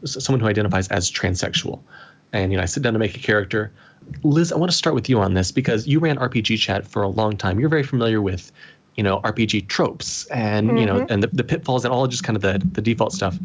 [0.04, 1.80] someone who identifies as transsexual.
[2.34, 3.72] And you know i sit down to make a character.
[4.22, 7.04] Liz i want to start with you on this because you ran rpg chat for
[7.04, 7.62] a long time.
[7.62, 8.52] You're very familiar with
[8.96, 10.78] you know rpg tropes and mm-hmm.
[10.78, 11.12] you know mm-hmm.
[11.12, 13.38] and the, the pitfalls and all just kind of the the default stuff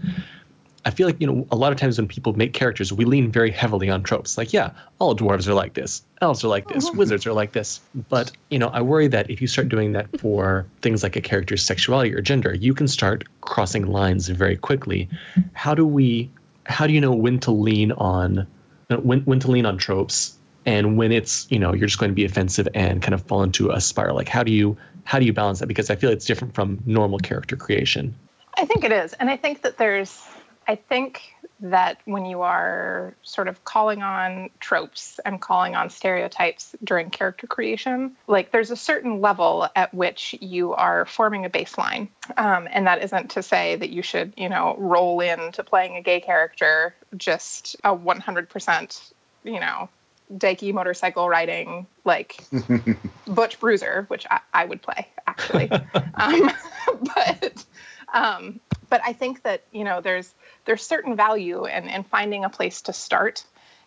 [0.85, 3.31] I feel like you know a lot of times when people make characters, we lean
[3.31, 4.39] very heavily on tropes.
[4.39, 6.99] Like, yeah, all dwarves are like this, elves are like this, mm-hmm.
[6.99, 7.81] wizards are like this.
[8.09, 11.21] But you know, I worry that if you start doing that for things like a
[11.21, 15.11] character's sexuality or gender, you can start crossing lines very quickly.
[15.53, 16.31] How do we?
[16.65, 18.47] How do you know when to lean on
[18.89, 22.15] when when to lean on tropes and when it's you know you're just going to
[22.15, 24.17] be offensive and kind of fall into a spiral?
[24.17, 25.67] Like, how do you how do you balance that?
[25.67, 28.15] Because I feel it's different from normal character creation.
[28.57, 30.23] I think it is, and I think that there's
[30.71, 36.77] I think that when you are sort of calling on tropes and calling on stereotypes
[36.85, 42.07] during character creation, like there's a certain level at which you are forming a baseline.
[42.37, 46.03] Um, and that isn't to say that you should, you know, roll into playing a
[46.03, 49.89] gay character just a 100%, you know,
[50.33, 52.39] dykey motorcycle riding like
[53.27, 55.69] butch bruiser which I, I would play actually
[56.15, 56.53] um,
[57.03, 57.65] but
[58.13, 60.35] um, but I think that you know there's
[60.67, 63.45] there's certain value in in finding a place to start,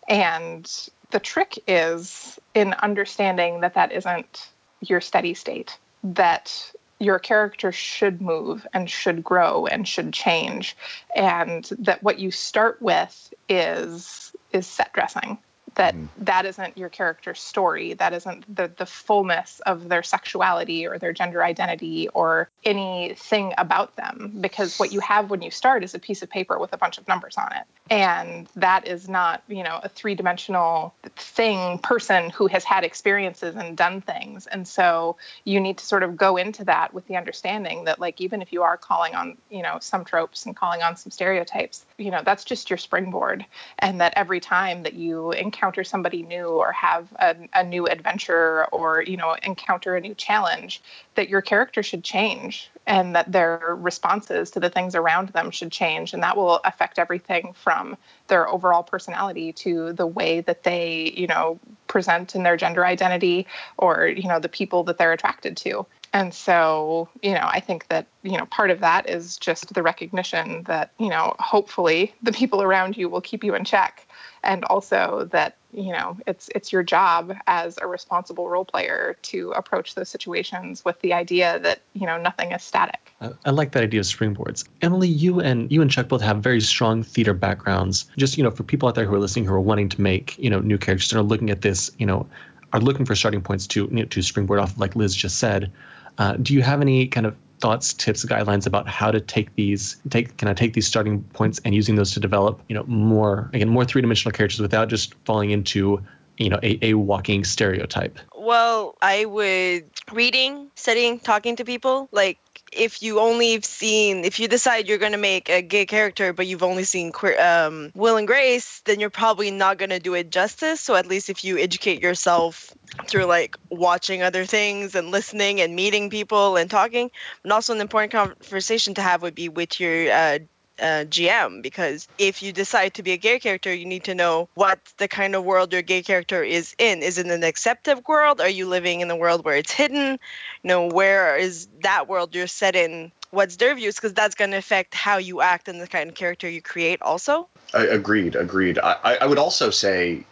[0.08, 0.68] and
[1.10, 4.48] the trick is in understanding that that isn't
[4.80, 5.78] your steady state.
[6.02, 10.76] That your character should move and should grow and should change,
[11.14, 15.38] and that what you start with is is set dressing
[15.74, 16.24] that mm-hmm.
[16.24, 21.12] that isn't your character's story that isn't the the fullness of their sexuality or their
[21.12, 25.98] gender identity or anything about them because what you have when you start is a
[25.98, 27.64] piece of paper with a bunch of numbers on it.
[27.90, 33.76] And that is not you know a three-dimensional thing person who has had experiences and
[33.76, 34.46] done things.
[34.46, 38.20] And so you need to sort of go into that with the understanding that like
[38.20, 41.84] even if you are calling on you know some tropes and calling on some stereotypes
[41.98, 43.44] you know that's just your springboard.
[43.78, 48.66] And that every time that you encounter somebody new or have a, a new adventure
[48.66, 50.82] or you know encounter a new challenge
[51.14, 55.72] that your character should change and that their responses to the things around them should
[55.72, 56.12] change.
[56.12, 57.96] And that will affect everything from
[58.26, 63.46] their overall personality to the way that they you know present in their gender identity
[63.78, 65.86] or you know the people that they're attracted to.
[66.12, 69.82] And so you know i think that you know part of that is just the
[69.82, 74.06] recognition that you know hopefully the people around you will keep you in check
[74.44, 79.50] and also that you know it's it's your job as a responsible role player to
[79.52, 83.00] approach those situations with the idea that you know nothing is static.
[83.44, 84.64] I like that idea of springboards.
[84.82, 88.06] Emily you and you and chuck both have very strong theater backgrounds.
[88.16, 90.38] Just you know for people out there who are listening who are wanting to make
[90.38, 92.26] you know new characters and are looking at this you know
[92.72, 95.72] are looking for starting points to you know, to springboard off like liz just said
[96.18, 99.96] uh, do you have any kind of thoughts, tips, guidelines about how to take these
[100.10, 103.50] take can I take these starting points and using those to develop you know more
[103.52, 106.02] again more three dimensional characters without just falling into
[106.36, 108.18] you know a, a walking stereotype?
[108.36, 112.38] Well i would reading studying talking to people like
[112.76, 116.32] if you only have seen if you decide you're going to make a gay character
[116.32, 119.98] but you've only seen queer, um, will and grace then you're probably not going to
[119.98, 120.80] do it justice.
[120.80, 122.72] So at least if you educate yourself
[123.08, 127.10] through like watching other things and listening and meeting people and talking
[127.42, 130.38] and also an important conversation to have would be with your uh,
[130.80, 134.48] uh, GM because if you decide to be a gay character, you need to know
[134.54, 137.02] what the kind of world your gay character is in.
[137.02, 138.40] Is it an acceptive world?
[138.40, 140.18] Are you living in a world where it's hidden?
[140.62, 143.12] You know, where is that world you're set in?
[143.34, 146.14] what's their views because that's going to affect how you act and the kind of
[146.14, 150.24] character you create also I, agreed agreed I, I would also say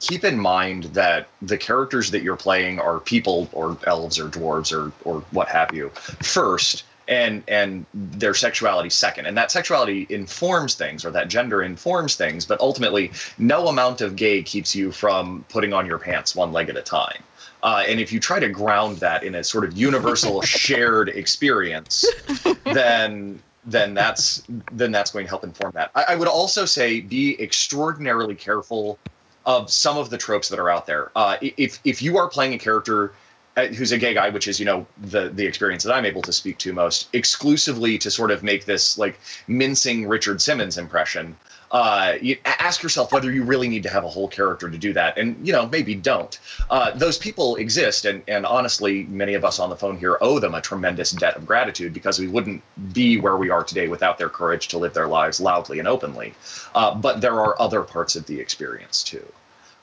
[0.00, 4.72] keep in mind that the characters that you're playing are people or elves or dwarves
[4.72, 5.88] or or what have you
[6.20, 9.26] first and and their sexuality second.
[9.26, 14.16] And that sexuality informs things or that gender informs things but ultimately no amount of
[14.16, 17.22] gay keeps you from putting on your pants one leg at a time.
[17.62, 22.04] Uh, and if you try to ground that in a sort of universal shared experience
[22.64, 25.90] then then that's then that's going to help inform that.
[25.94, 28.98] I, I would also say be extraordinarily careful
[29.44, 31.10] of some of the tropes that are out there.
[31.14, 33.12] Uh, if if you are playing a character
[33.56, 36.32] who's a gay guy, which is you know the the experience that I'm able to
[36.32, 41.36] speak to most exclusively to sort of make this like mincing Richard Simmons impression.
[41.70, 44.92] Uh, you ask yourself whether you really need to have a whole character to do
[44.92, 46.38] that, and you know maybe don't.
[46.70, 50.38] Uh, those people exist, and and honestly, many of us on the phone here owe
[50.38, 52.62] them a tremendous debt of gratitude because we wouldn't
[52.92, 56.34] be where we are today without their courage to live their lives loudly and openly.
[56.74, 59.26] Uh, but there are other parts of the experience too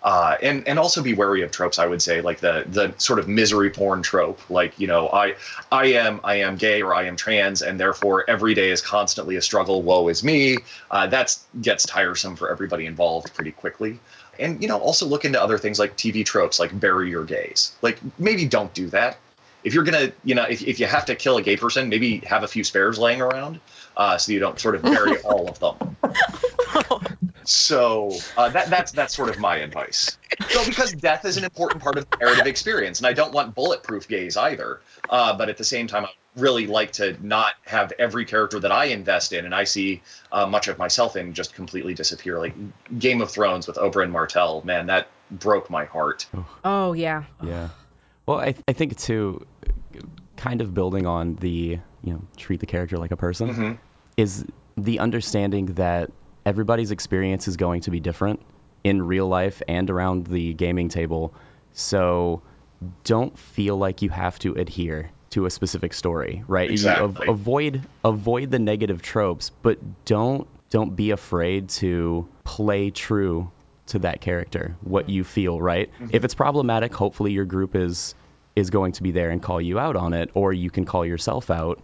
[0.02, 1.78] uh, and and also be wary of tropes.
[1.78, 5.36] I would say like the the sort of misery porn trope, like you know I
[5.72, 9.36] I am I am gay or I am trans, and therefore every day is constantly
[9.36, 9.82] a struggle.
[9.82, 10.58] Woe is me.
[10.90, 14.00] Uh, that gets tiresome for everybody involved pretty quickly.
[14.40, 17.76] And you know also look into other things like TV tropes, like bury your gays.
[17.82, 19.18] Like maybe don't do that.
[19.66, 22.20] If you're gonna you know if if you have to kill a gay person, maybe
[22.20, 23.60] have a few spares laying around.
[23.98, 25.98] Uh, so you don't sort of bury all of them.
[27.50, 30.18] So uh, that that's that's sort of my advice.
[30.50, 33.56] So because death is an important part of the narrative experience, and I don't want
[33.56, 34.82] bulletproof gays either.
[35.10, 38.72] Uh, but at the same time, I really like to not have every character that
[38.72, 42.38] I invest in and I see uh, much of myself in just completely disappear.
[42.38, 42.54] Like
[43.00, 46.28] Game of Thrones with Oberyn Martell, man, that broke my heart.
[46.64, 47.24] Oh yeah.
[47.44, 47.70] Yeah.
[48.28, 49.44] Well, I, I think too,
[50.38, 53.78] kind of building on the you know treat the character like a person Mhm.
[54.18, 54.46] is
[54.78, 56.12] the understanding that
[56.46, 58.42] everybody's experience is going to be different
[58.84, 61.34] in real life and around the gaming table.
[61.74, 62.42] So
[63.04, 66.72] don't feel like you have to adhere to a specific story, right?
[66.72, 67.28] Exactly.
[67.28, 73.52] av- avoid avoid the negative tropes, but don't don't be afraid to play true
[73.88, 75.12] to that character, what mm-hmm.
[75.14, 75.92] you feel, right?
[75.94, 76.08] Mm-hmm.
[76.14, 78.16] If it's problematic, hopefully your group is
[78.56, 81.06] is going to be there and call you out on it or you can call
[81.06, 81.82] yourself out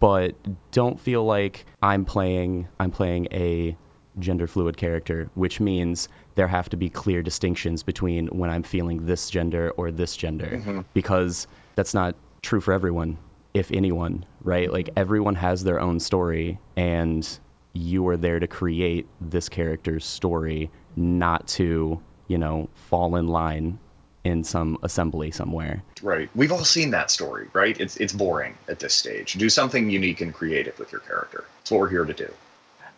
[0.00, 0.34] but
[0.70, 3.76] don't feel like I'm playing I'm playing a
[4.18, 9.06] gender fluid character, which means there have to be clear distinctions between when I'm feeling
[9.06, 13.18] this gender or this gender because that's not true for everyone,
[13.54, 14.72] if anyone, right?
[14.72, 17.26] Like everyone has their own story and
[17.72, 23.78] you are there to create this character's story, not to, you know, fall in line
[24.24, 25.82] in some assembly somewhere.
[26.02, 26.28] Right.
[26.34, 27.78] We've all seen that story, right?
[27.78, 29.34] It's it's boring at this stage.
[29.34, 31.44] Do something unique and creative with your character.
[31.58, 32.32] That's what we're here to do.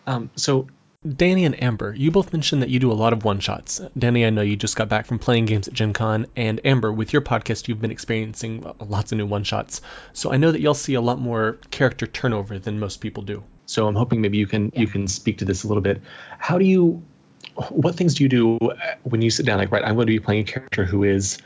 [0.07, 0.67] Um, so,
[1.07, 3.79] Danny and Amber, you both mentioned that you do a lot of one shots.
[3.97, 6.91] Danny, I know you just got back from playing games at Gen Con, and Amber,
[6.91, 9.79] with your podcast, you've been experiencing lots of new one shots.
[10.11, 13.45] So I know that you'll see a lot more character turnover than most people do.
[13.65, 16.01] So I'm hoping maybe you can you can speak to this a little bit.
[16.37, 17.01] How do you,
[17.69, 19.57] what things do you do uh, when you sit down?
[19.57, 21.37] Like, right, I'm going to be playing a character who is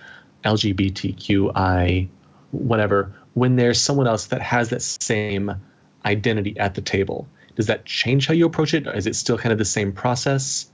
[0.44, 2.08] LGBTQI,
[2.50, 3.14] whatever.
[3.36, 5.62] When there's someone else that has that same
[6.04, 8.88] identity at the table, does that change how you approach it?
[8.88, 10.68] Is it still kind of the same process?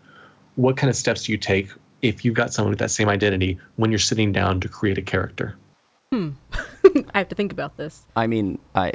[0.56, 1.70] What kind of steps do you take
[2.02, 5.02] if you've got someone with that same identity when you're sitting down to create a
[5.02, 5.58] character?
[6.12, 6.32] Hmm.
[7.14, 8.02] I have to think about this.
[8.16, 8.94] I mean, I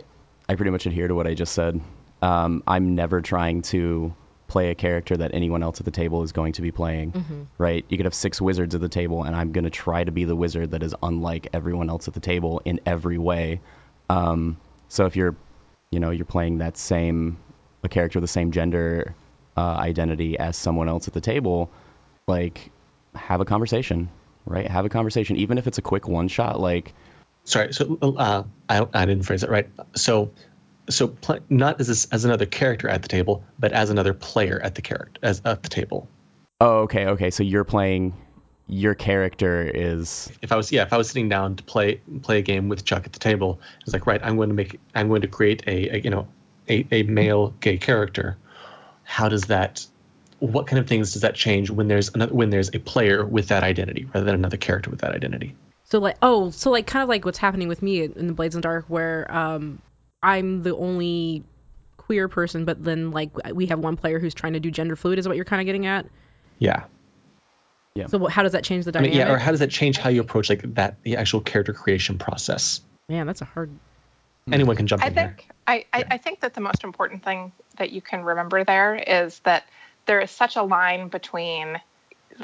[0.48, 1.80] I pretty much adhere to what I just said.
[2.20, 4.14] Um, I'm never trying to
[4.46, 7.12] play a character that anyone else at the table is going to be playing.
[7.58, 7.84] Right?
[7.88, 10.24] You could have six wizards at the table, and I'm going to try to be
[10.24, 13.60] the wizard that is unlike everyone else at the table in every way.
[14.08, 15.36] Um, so if you're,
[15.90, 17.38] you know, you're playing that same
[17.84, 19.14] a character with the same gender
[19.56, 21.70] uh, identity as someone else at the table,
[22.26, 22.70] like
[23.14, 24.08] have a conversation,
[24.46, 24.68] right?
[24.68, 26.58] Have a conversation, even if it's a quick one shot.
[26.58, 26.94] Like
[27.44, 29.68] Sorry, so uh, I I didn't phrase it right.
[29.94, 30.30] So
[30.88, 34.60] so pl- not as this, as another character at the table, but as another player
[34.60, 36.08] at the character as at the table.
[36.60, 37.30] Oh, okay, okay.
[37.30, 38.14] So you're playing.
[38.66, 42.38] Your character is If I was yeah, if I was sitting down to play play
[42.38, 45.08] a game with Chuck at the table, it's like right, I'm going to make I'm
[45.08, 46.26] going to create a, a you know
[46.68, 48.36] a, a male gay character.
[49.02, 49.86] How does that?
[50.40, 53.48] What kind of things does that change when there's another when there's a player with
[53.48, 55.54] that identity rather than another character with that identity?
[55.84, 58.54] So like oh, so like kind of like what's happening with me in the Blades
[58.54, 59.80] and Dark, where um
[60.22, 61.44] I'm the only
[61.96, 65.18] queer person, but then like we have one player who's trying to do gender fluid,
[65.18, 66.06] is what you're kind of getting at.
[66.58, 66.84] Yeah.
[67.94, 68.06] Yeah.
[68.08, 69.28] So how does that change the I mean, dynamic?
[69.28, 72.18] yeah, or how does that change how you approach like that the actual character creation
[72.18, 72.80] process?
[73.08, 73.70] Man, that's a hard.
[74.46, 74.54] Mm-hmm.
[74.54, 75.22] anyone can jump I in here.
[75.38, 78.94] think I, I, I think that the most important thing that you can remember there
[78.94, 79.66] is that
[80.04, 81.80] there is such a line between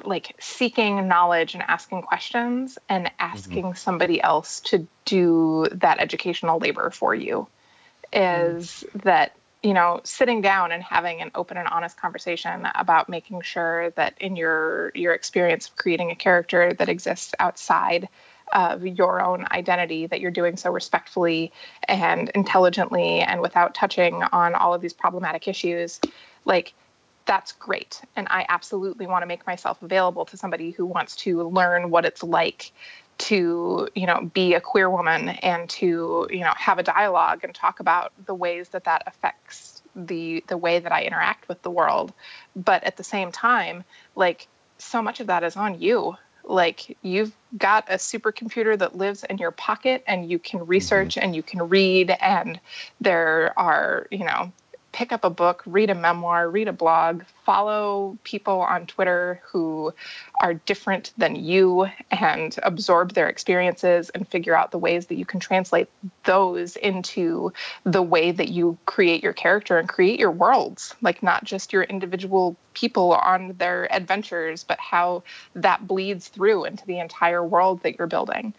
[0.05, 3.75] like seeking knowledge and asking questions and asking mm-hmm.
[3.75, 7.47] somebody else to do that educational labor for you
[8.15, 8.57] mm-hmm.
[8.57, 13.43] is that you know sitting down and having an open and honest conversation about making
[13.43, 18.09] sure that in your your experience of creating a character that exists outside
[18.53, 21.53] of your own identity that you're doing so respectfully
[21.89, 26.01] and intelligently and without touching on all of these problematic issues
[26.45, 26.75] like
[27.27, 28.01] that's great.
[28.17, 32.05] And i absolutely want to make myself available to somebody who wants to learn what
[32.05, 32.73] it's like
[33.19, 37.55] to you know be a queer woman and to you know have a dialogue and
[37.55, 41.71] talk about the ways that that affects the the way that i interact with the
[41.71, 42.13] world.
[42.57, 43.85] But at the same time
[44.17, 44.49] like
[44.79, 49.39] so much of that is on you like you've got a supercomputer that lives in
[49.39, 50.71] your pocket and you can mm-hmm.
[50.71, 52.61] research and you can read and
[53.01, 54.53] there are you know
[54.93, 59.93] pick up a book read a memoir read a blog follow people on twitter who
[60.41, 65.25] are different than you and absorb their experiences and figure out the ways that you
[65.25, 65.89] can translate
[66.25, 67.53] those into
[67.85, 70.95] the way that you create your character and create your worlds.
[71.03, 75.23] Like not just your individual people on their adventures but how
[75.55, 78.55] that bleeds through into the entire world that you're building.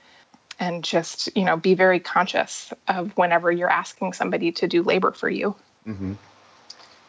[0.59, 5.11] And just you know be very conscious of whenever you're asking somebody to do labor
[5.11, 5.55] for you
[5.85, 6.13] hmm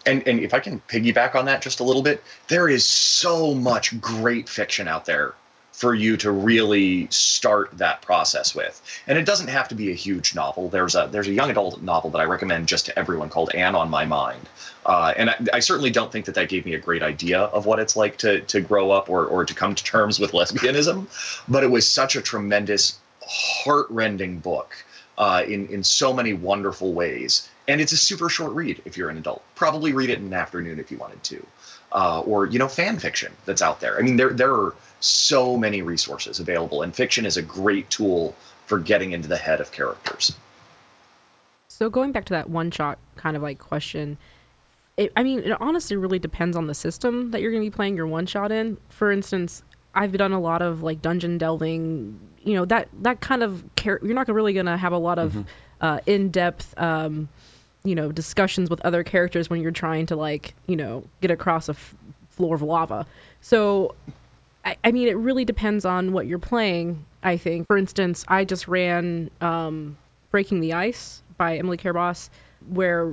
[0.07, 3.55] And and if I can piggyback on that just a little bit, there is so
[3.55, 5.35] much great fiction out there
[5.73, 8.81] for you to really start that process with.
[9.07, 10.69] And it doesn't have to be a huge novel.
[10.69, 13.77] There's a there's a young adult novel that I recommend just to everyone called Annie
[13.77, 14.49] on My Mind.
[14.85, 17.67] Uh, and I, I certainly don't think that that gave me a great idea of
[17.67, 21.07] what it's like to to grow up or or to come to terms with lesbianism,
[21.49, 24.75] but it was such a tremendous, heartrending book
[25.19, 27.49] uh, in in so many wonderful ways.
[27.69, 29.43] And it's a super short read if you're an adult.
[29.55, 31.47] Probably read it in an afternoon if you wanted to,
[31.93, 33.99] uh, or you know fan fiction that's out there.
[33.99, 38.35] I mean, there there are so many resources available, and fiction is a great tool
[38.67, 40.35] for getting into the head of characters.
[41.69, 44.19] So going back to that one shot kind of like question,
[44.97, 47.75] it, I mean, it honestly really depends on the system that you're going to be
[47.75, 48.77] playing your one shot in.
[48.89, 49.63] For instance,
[49.95, 54.01] I've done a lot of like dungeon delving, you know, that that kind of char-
[54.03, 55.37] you're not really going to have a lot of
[55.81, 57.29] uh, in-depth um,
[57.85, 61.69] you know, discussions with other characters when you're trying to like, you know, get across
[61.69, 61.95] a f-
[62.31, 63.07] floor of lava.
[63.41, 63.95] So
[64.65, 67.05] I, I mean, it really depends on what you're playing.
[67.23, 69.97] I think, for instance, I just ran um,
[70.31, 72.31] Breaking the Ice by Emily Care Boss,
[72.69, 73.13] where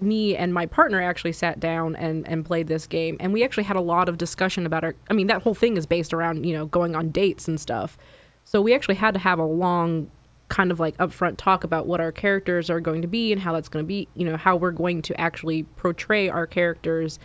[0.00, 3.64] me and my partner actually sat down and, and played this game, and we actually
[3.64, 4.94] had a lot of discussion about our.
[5.08, 7.96] I mean, that whole thing is based around you know going on dates and stuff.
[8.44, 10.10] So we actually had to have a long
[10.50, 13.52] kind of like upfront talk about what our characters are going to be and how
[13.52, 17.18] that's going to be, you know, how we're going to actually portray our characters,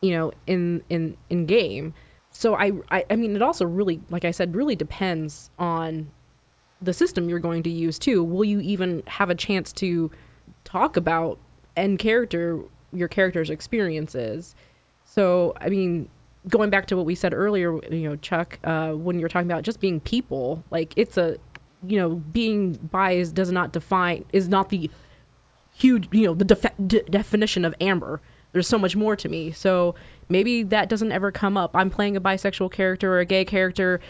[0.00, 1.92] you know, in in in game.
[2.30, 6.10] So I, I I mean it also really like I said really depends on
[6.80, 8.22] the system you're going to use too.
[8.22, 10.10] Will you even have a chance to
[10.62, 11.38] talk about
[11.76, 12.60] end character
[12.92, 14.54] your character's experiences?
[15.04, 16.08] So I mean
[16.48, 19.62] going back to what we said earlier, you know, Chuck, uh, when you're talking about
[19.62, 21.38] just being people, like it's a
[21.86, 24.90] you know, being biased does not define is not the
[25.74, 28.20] huge, you know, the defe- de- definition of amber.
[28.52, 29.50] There's so much more to me.
[29.50, 29.94] So
[30.28, 31.72] maybe that doesn't ever come up.
[31.74, 34.00] I'm playing a bisexual character or a gay character,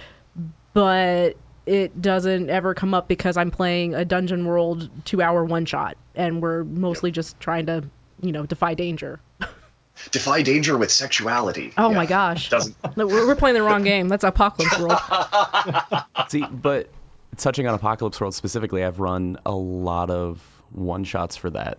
[0.74, 5.64] but it doesn't ever come up because I'm playing a dungeon world two hour one
[5.64, 7.84] shot and we're mostly just trying to,
[8.20, 9.20] you know, defy danger.
[10.10, 11.72] Defy danger with sexuality.
[11.78, 11.96] Oh Yeah.
[11.96, 12.50] my gosh.
[12.50, 14.08] Doesn't No, we're, we're playing the wrong game.
[14.08, 14.98] That's Apocalypse World.
[16.28, 16.90] See, but
[17.36, 20.40] touching on Apocalypse World specifically, I've run a lot of
[20.72, 21.78] one shots for that,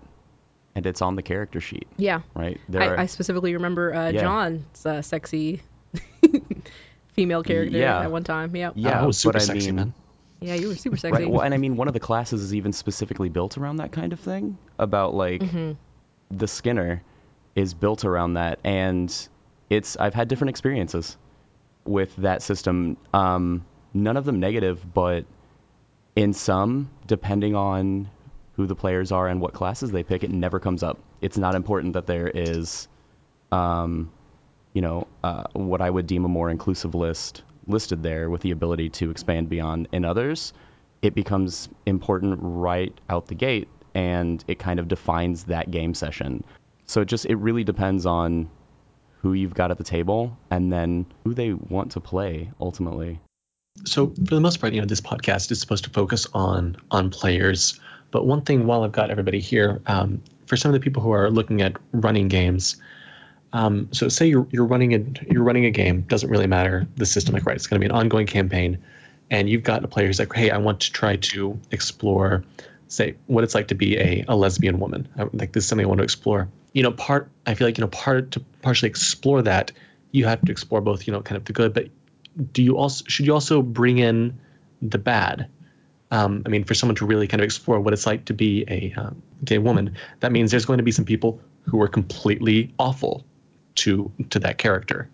[0.76, 2.22] and it's on the character sheet, Yeah.
[2.34, 2.59] right?
[2.70, 4.22] There I, are, I specifically remember uh, Yeah.
[4.22, 5.61] John's uh, sexy
[7.13, 8.01] female character Yeah.
[8.01, 8.55] at one time.
[8.55, 8.72] Yeah.
[8.76, 9.93] yeah, oh, super but I sexy mean, man.
[10.41, 11.24] Yeah, you were super sexy.
[11.24, 11.30] Right.
[11.30, 14.13] Well, and I mean, one of the classes is even specifically built around that kind
[14.13, 14.57] of thing.
[14.78, 15.78] About like Mhm.
[16.30, 17.01] the Skinner
[17.55, 19.27] is built around that, and
[19.69, 21.17] it's I've had different experiences
[21.85, 22.97] with that system.
[23.13, 25.25] Um, none of them negative, but
[26.15, 28.09] in some, depending on
[28.55, 30.99] who the players are and what classes they pick, it never comes up.
[31.21, 32.87] It's not important that there is,
[33.51, 34.11] um,
[34.73, 38.51] you know, uh, what I would deem a more inclusive list listed there with the
[38.51, 39.87] ability to expand beyond.
[39.91, 40.53] In others,
[41.01, 46.43] it becomes important right out the gate, and it kind of defines that game session.
[46.86, 48.49] So it just it really depends on
[49.21, 53.19] who you've got at the table and then who they want to play ultimately.
[53.83, 57.09] So for the most part, you know, this podcast is supposed to focus on on
[57.09, 57.79] players.
[58.11, 61.11] But one thing, while I've got everybody here, um, for some of the people who
[61.11, 62.77] are looking at running games,
[63.51, 67.05] um, so say you're you're running a you're running a game, doesn't really matter the
[67.05, 68.83] system, like right, it's going to be an ongoing campaign,
[69.29, 72.43] and you've got a player who's like, hey, I want to try to explore,
[72.88, 75.09] say, what it's like to be a, a lesbian woman.
[75.17, 76.47] I, like this is something I want to explore.
[76.76, 79.71] You know, part I feel like you know part to partially explore that,
[80.11, 81.88] you have to explore both, you know, kind of the good, but
[82.51, 84.39] do you also should you also bring in
[84.82, 85.47] the bad?
[86.11, 88.65] Um, I mean, for someone to really kind of explore what it's like to be
[88.67, 92.73] a um, gay woman, that means there's going to be some people who are completely
[92.78, 93.26] awful
[93.76, 95.09] to to that character.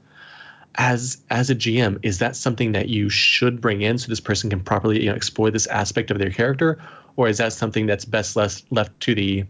[0.76, 4.50] As as a GM, is that something that you should bring in so this person
[4.50, 6.82] can properly you know, explore this aspect of their character,
[7.16, 9.46] or is that something that's best left left to the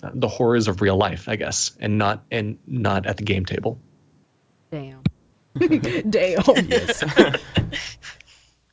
[0.00, 3.78] the horrors of real life, I guess, and not and not at the game table?
[4.70, 5.02] Damn.
[6.10, 6.42] Damn.
[6.68, 7.02] Yes.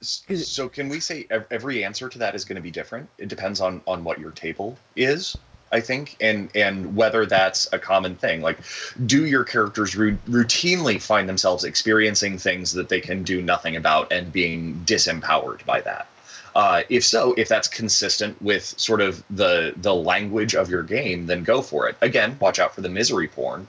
[0.03, 3.09] So can we say every answer to that is going to be different?
[3.17, 5.37] It depends on on what your table is,
[5.71, 8.41] I think, and and whether that's a common thing.
[8.41, 8.59] Like,
[9.05, 14.11] do your characters ru- routinely find themselves experiencing things that they can do nothing about
[14.11, 16.07] and being disempowered by that?
[16.55, 21.25] Uh, if so, if that's consistent with sort of the the language of your game,
[21.25, 21.95] then go for it.
[22.01, 23.67] Again, watch out for the misery porn.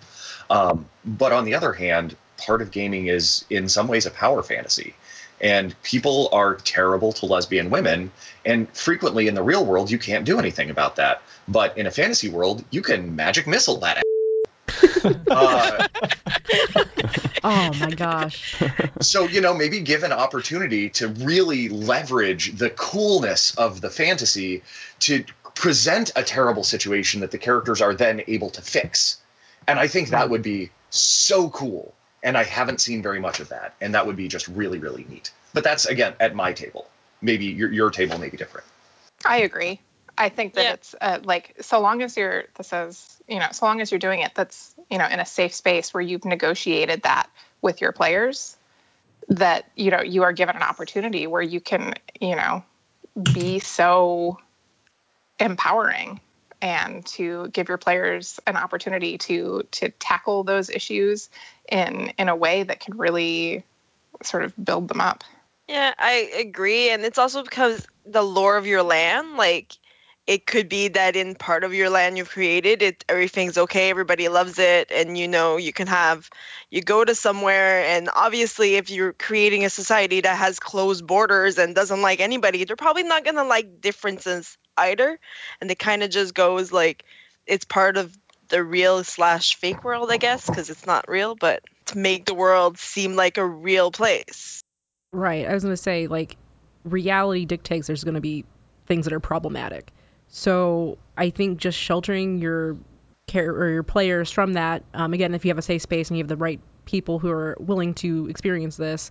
[0.50, 4.42] Um, but on the other hand, part of gaming is in some ways a power
[4.42, 4.94] fantasy.
[5.40, 8.12] And people are terrible to lesbian women.
[8.44, 11.22] And frequently in the real world, you can't do anything about that.
[11.48, 14.02] But in a fantasy world, you can magic missile that.
[15.30, 15.88] uh,
[17.42, 18.56] Oh my gosh.
[19.00, 24.62] so you know maybe give an opportunity to really leverage the coolness of the fantasy
[25.00, 29.18] to present a terrible situation that the characters are then able to fix.
[29.68, 31.94] And i think that would be so cool.
[32.22, 33.74] And i haven't seen very much of that.
[33.80, 35.30] And that would be just really really neat.
[35.52, 36.88] But that's again at my table.
[37.20, 38.66] Maybe your, your table may be different.
[39.24, 39.80] I agree.
[40.18, 40.72] I think that Yeah.
[40.74, 43.98] it's uh, like so long as you're this is you know so long as you're
[43.98, 47.28] doing it that's you know in a safe space where you've negotiated that
[47.62, 48.56] with your players
[49.28, 52.62] that you know you are given an opportunity where you can you know
[53.32, 54.38] be so
[55.38, 56.20] empowering
[56.60, 61.28] and to give your players an opportunity to to tackle those issues
[61.68, 63.64] in in a way that can really
[64.22, 65.24] sort of build them up.
[65.68, 66.90] Yeah, I agree.
[66.90, 69.76] And it's also because the lore of your land, like
[70.26, 74.28] it could be that in part of your land you've created, it everything's okay, everybody
[74.28, 76.30] loves it, and you know, you can have
[76.70, 81.58] you go to somewhere and obviously if you're creating a society that has closed borders
[81.58, 85.18] and doesn't like anybody, they're probably not gonna like differences either.
[85.60, 87.04] And it kind of just goes like
[87.46, 88.16] it's part of
[88.48, 92.34] the real slash fake world, I guess, because it's not real, but to make the
[92.34, 94.62] world seem like a real place.
[95.12, 95.46] Right.
[95.46, 96.36] I was going to say, like,
[96.84, 98.44] reality dictates there's going to be
[98.86, 99.90] things that are problematic.
[100.28, 102.76] So I think just sheltering your
[103.26, 106.18] care or your players from that, um, again, if you have a safe space and
[106.18, 109.10] you have the right people who are willing to experience this,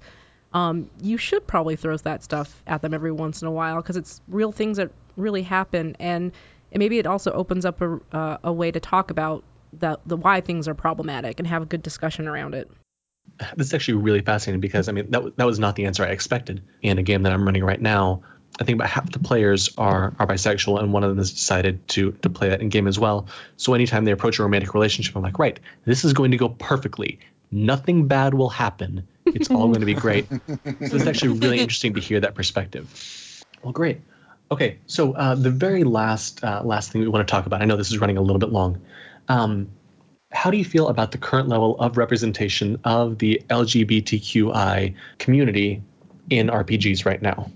[0.53, 3.97] um, you should probably throw that stuff at them every once in a while because
[3.97, 5.95] it's real things that really happen.
[5.99, 6.31] And,
[6.71, 9.43] and maybe it also opens up a, uh, a way to talk about
[9.79, 12.69] the, the why things are problematic and have a good discussion around it.
[13.55, 16.09] This is actually really fascinating because I mean that that was not the answer I
[16.09, 18.21] expected in a game that I'm running right now.
[18.59, 21.87] I think about half the players are are bisexual, and one of them has decided
[21.89, 23.27] to to play that in game as well.
[23.57, 26.49] So anytime they approach a romantic relationship, I'm like, right, this is going to go
[26.49, 27.19] perfectly.
[27.51, 29.07] Nothing bad will happen.
[29.25, 30.27] It's all going to be great.
[30.63, 33.43] So it's actually really interesting to hear that perspective.
[33.61, 34.01] Well, great.
[34.51, 37.61] Okay, so uh, the very last uh, last thing we want to talk about.
[37.61, 38.81] I know this is running a little bit long.
[39.29, 39.69] Um,
[40.31, 45.81] how do you feel about the current level of representation of the LGBTQI community
[46.29, 47.51] in RPGs right now?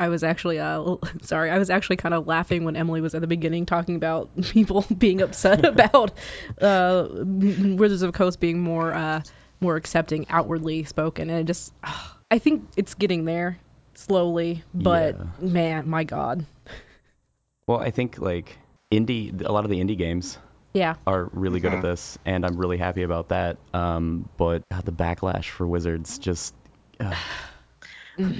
[0.00, 3.20] I was actually uh sorry, I was actually kind of laughing when Emily was at
[3.20, 6.12] the beginning talking about people being upset about
[6.60, 9.22] uh Wizards of Coast being more uh
[9.60, 11.72] more accepting outwardly spoken and it just
[12.30, 13.58] I think it's getting there
[13.94, 15.24] slowly, but Yeah.
[15.48, 16.46] man, my god.
[17.66, 18.56] Well, I think like
[18.90, 20.38] indie, a lot of the indie games
[20.72, 20.94] Yeah.
[21.06, 23.58] are really good at this, and I'm really happy about that.
[23.74, 26.54] Um, but God, the backlash for Wizards just.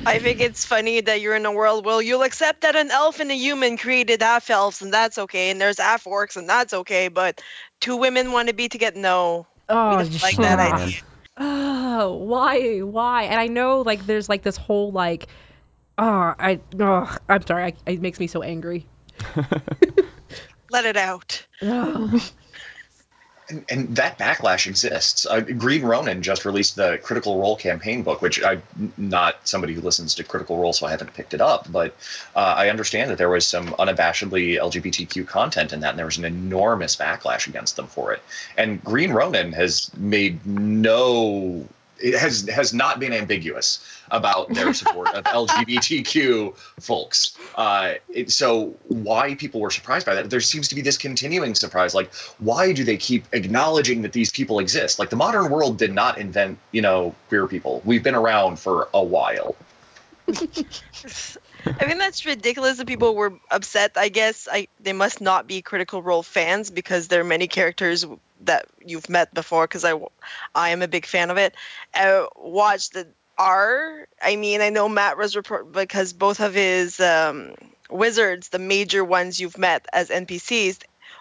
[0.07, 3.21] I think it's funny that you're in a world where you'll accept that an elf
[3.21, 6.73] and a human created half elves and that's okay, and there's half orcs and that's
[6.75, 7.41] okay, but
[7.81, 8.99] two women want to be together.
[8.99, 10.61] No, Oh, we don't like that up.
[10.61, 11.01] idea.
[11.43, 12.81] Oh, why?
[12.81, 13.23] Why?
[13.25, 15.29] And I know like there's like this whole like
[15.99, 17.65] oh, I oh, I'm sorry.
[17.65, 18.87] I, it makes me so angry.
[20.71, 21.47] Let it out.
[21.63, 22.21] Ugh.
[23.69, 25.27] And, that backlash exists.
[25.27, 28.63] Uh, Green Ronin just released the Critical Role campaign book, which I'm
[28.97, 31.71] not somebody who listens to Critical Role, so I haven't picked it up.
[31.71, 31.95] But
[32.35, 36.19] uh, I understand that there was some unabashedly LGBTQ content in that, and there was
[36.19, 38.23] an enormous backlash against them for it.
[38.57, 41.67] And Green Ronin has made no
[42.03, 47.37] it has has not been ambiguous about their support of LGBTQ folks.
[47.55, 50.31] Uh, it, so why people were surprised by that?
[50.31, 51.95] There seems to be this continuing surprise.
[51.95, 54.99] Like, why do they keep acknowledging that these people exist?
[54.99, 57.83] Like, the modern world did not invent, you know, queer people.
[57.85, 59.57] We've been around for a while.
[61.67, 63.93] I mean that's ridiculous that people were upset.
[63.97, 68.07] I guess I they must not be Critical Role fans because there are many characters
[68.43, 69.65] that you've met before.
[69.65, 69.99] Because I
[70.55, 71.55] I am a big fan of it.
[71.95, 73.09] Uh, watch the
[73.41, 74.07] R.
[74.21, 77.55] I mean I know Matt was report because both of his um,
[77.89, 80.79] wizards, the major ones you've met as NPCs,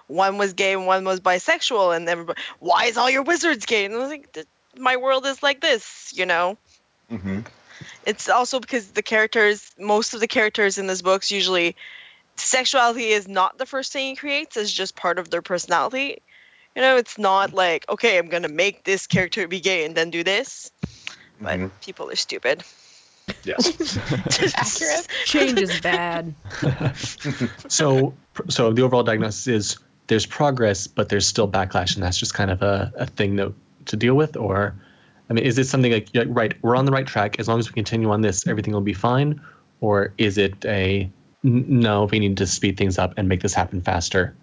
[0.08, 3.86] one was gay and one was bisexual, and everybody, why is all your wizards gay?
[3.86, 4.46] And I was like,
[4.78, 6.58] my world is like this, you know.
[7.10, 7.42] Mm-hmm.
[8.06, 11.76] It's also because the characters, most of the characters in this books, usually
[12.36, 16.22] sexuality is not the first thing he creates; it's just part of their personality.
[16.76, 20.10] You know, it's not like okay, I'm gonna make this character be gay and then
[20.10, 20.72] do this.
[21.40, 21.72] But Mhm.
[21.82, 22.64] people are stupid.
[23.44, 23.96] Yes.
[24.58, 25.08] Accurate.
[25.26, 26.34] Change is bad.
[27.68, 28.14] so
[28.50, 29.78] so the overall diagnosis is
[30.08, 33.54] there's progress, but there's still backlash, and that's just kind of a, a thing that
[33.86, 34.76] to deal with, or
[35.30, 36.54] I mean, is it something like yeah, right?
[36.64, 37.40] We're on the right track.
[37.40, 39.42] As long as we continue on this, everything will be fine,
[39.80, 41.10] or is it a
[41.44, 42.06] no?
[42.06, 44.36] We need to speed things up and make this happen faster.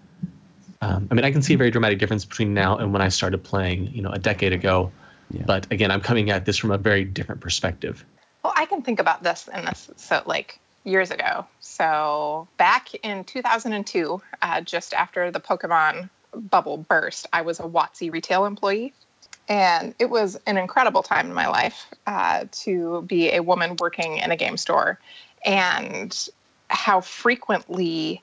[0.80, 3.08] Um, I mean, I can see a very dramatic difference between now and when I
[3.08, 4.92] started playing, you know, a decade ago.
[5.30, 5.42] Yeah.
[5.46, 8.04] But again, I'm coming at this from a very different perspective.
[8.42, 11.46] Well, I can think about this in this so like years ago.
[11.60, 18.12] So back in 2002, uh, just after the Pokemon bubble burst, I was a WotC
[18.12, 18.92] retail employee,
[19.48, 24.18] and it was an incredible time in my life uh, to be a woman working
[24.18, 24.98] in a game store,
[25.44, 26.28] and
[26.68, 28.22] how frequently,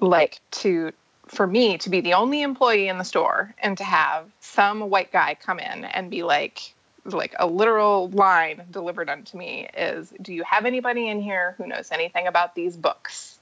[0.00, 0.92] like to
[1.28, 5.12] for me to be the only employee in the store and to have some white
[5.12, 6.72] guy come in and be like
[7.04, 11.66] like a literal line delivered unto me is do you have anybody in here who
[11.66, 13.38] knows anything about these books?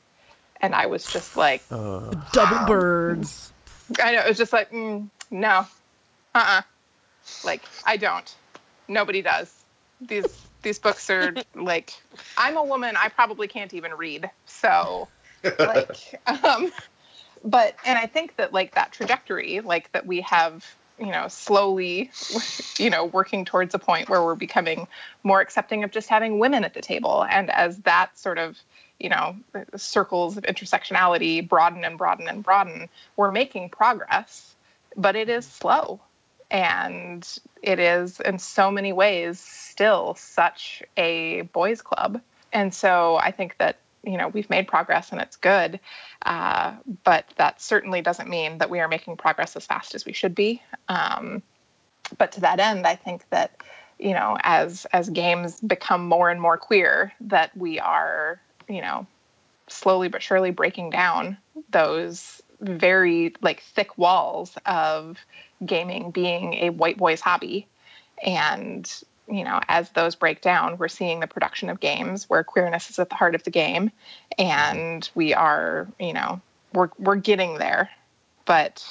[0.61, 3.53] And i was just like Uh, Double birds.
[4.03, 5.67] i know it was just like mm, no.
[6.35, 6.63] Uh-uh.
[7.45, 8.35] Like i don't.
[8.89, 9.53] Nobody does.
[10.01, 10.27] These
[10.63, 11.93] these books are like
[12.39, 12.97] i'm a woman.
[12.97, 14.31] I probably can't even read.
[14.47, 15.09] So
[15.59, 16.73] like um
[17.45, 20.65] but and i think that like that trajectory like that we have
[20.99, 22.11] you know slowly
[22.79, 24.87] you know working towards a point where we're becoming
[25.23, 27.25] more accepting of just having women at the table.
[27.29, 28.59] And as that sort of
[29.01, 29.37] you know
[29.77, 34.55] circles of intersectionality broaden and broaden and broaden we're making progress
[34.97, 36.01] but it is slow.
[36.51, 37.27] And
[37.63, 42.21] it is in so many ways still such a boys club.
[42.53, 45.81] And so i think that you know we've made progress and it's good
[46.25, 46.75] uh,
[47.05, 50.35] but that certainly doesn't mean that we are making progress as fast as we should
[50.35, 50.63] be.
[50.89, 51.43] Um,
[52.19, 53.63] but to that end i think that
[53.99, 59.07] you know as as games become more and more queer that we are you know
[59.69, 61.39] slowly but surely breaking down
[61.71, 65.19] those very like thick walls of
[65.65, 67.67] gaming being a white boy's hobby.
[68.25, 68.91] And
[69.29, 72.99] you know as those break down we're seeing the production of games where queerness is
[72.99, 73.91] at the heart of the game
[74.39, 76.41] and we are you know
[76.73, 77.91] we're we're getting there.
[78.45, 78.85] But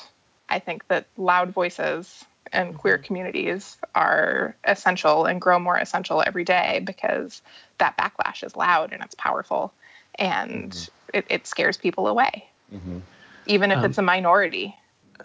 [0.50, 6.44] i think that loud voices and queer communities are essential and grow more essential every
[6.44, 7.42] day because
[7.80, 9.74] that backlash is loud and it's powerful
[10.16, 12.48] and it, it scares people away.
[12.72, 13.02] Mhm.
[13.46, 14.76] even if Um, it's a minority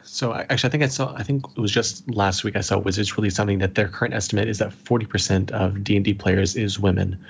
[0.03, 1.15] So I- actually, I think I saw.
[1.15, 4.15] I think it was just last week I saw Wizards release something that their current
[4.15, 7.25] estimate is that 40% of D and D players is women,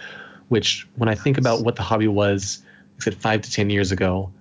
[0.48, 2.62] which when I think about what the hobby was,
[2.96, 4.32] like I said five to ten years ago,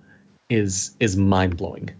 [0.48, 1.90] is is mind blowing.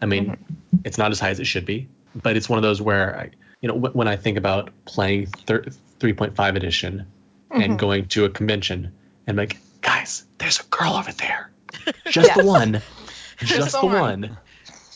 [0.00, 0.54] I mean, mm-hmm.
[0.84, 3.30] it's not as high as it should be, but it's one of those where I,
[3.60, 5.66] you know, when I think about playing thir-
[5.98, 7.06] 3.5 edition
[7.50, 7.76] and mm-hmm.
[7.76, 8.92] going to a convention
[9.26, 11.50] and like, guys, there's a girl over there,
[12.06, 12.80] just the one,
[13.38, 14.20] just, the the one.
[14.22, 14.38] one.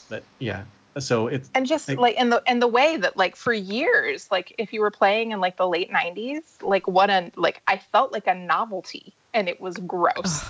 [0.09, 0.64] But yeah,
[0.99, 4.28] so it's and just Like- like, and the and the way that like for years
[4.30, 7.78] like if you were playing in like the late 90s like what a like i
[7.78, 10.45] felt like a novelty and it was gross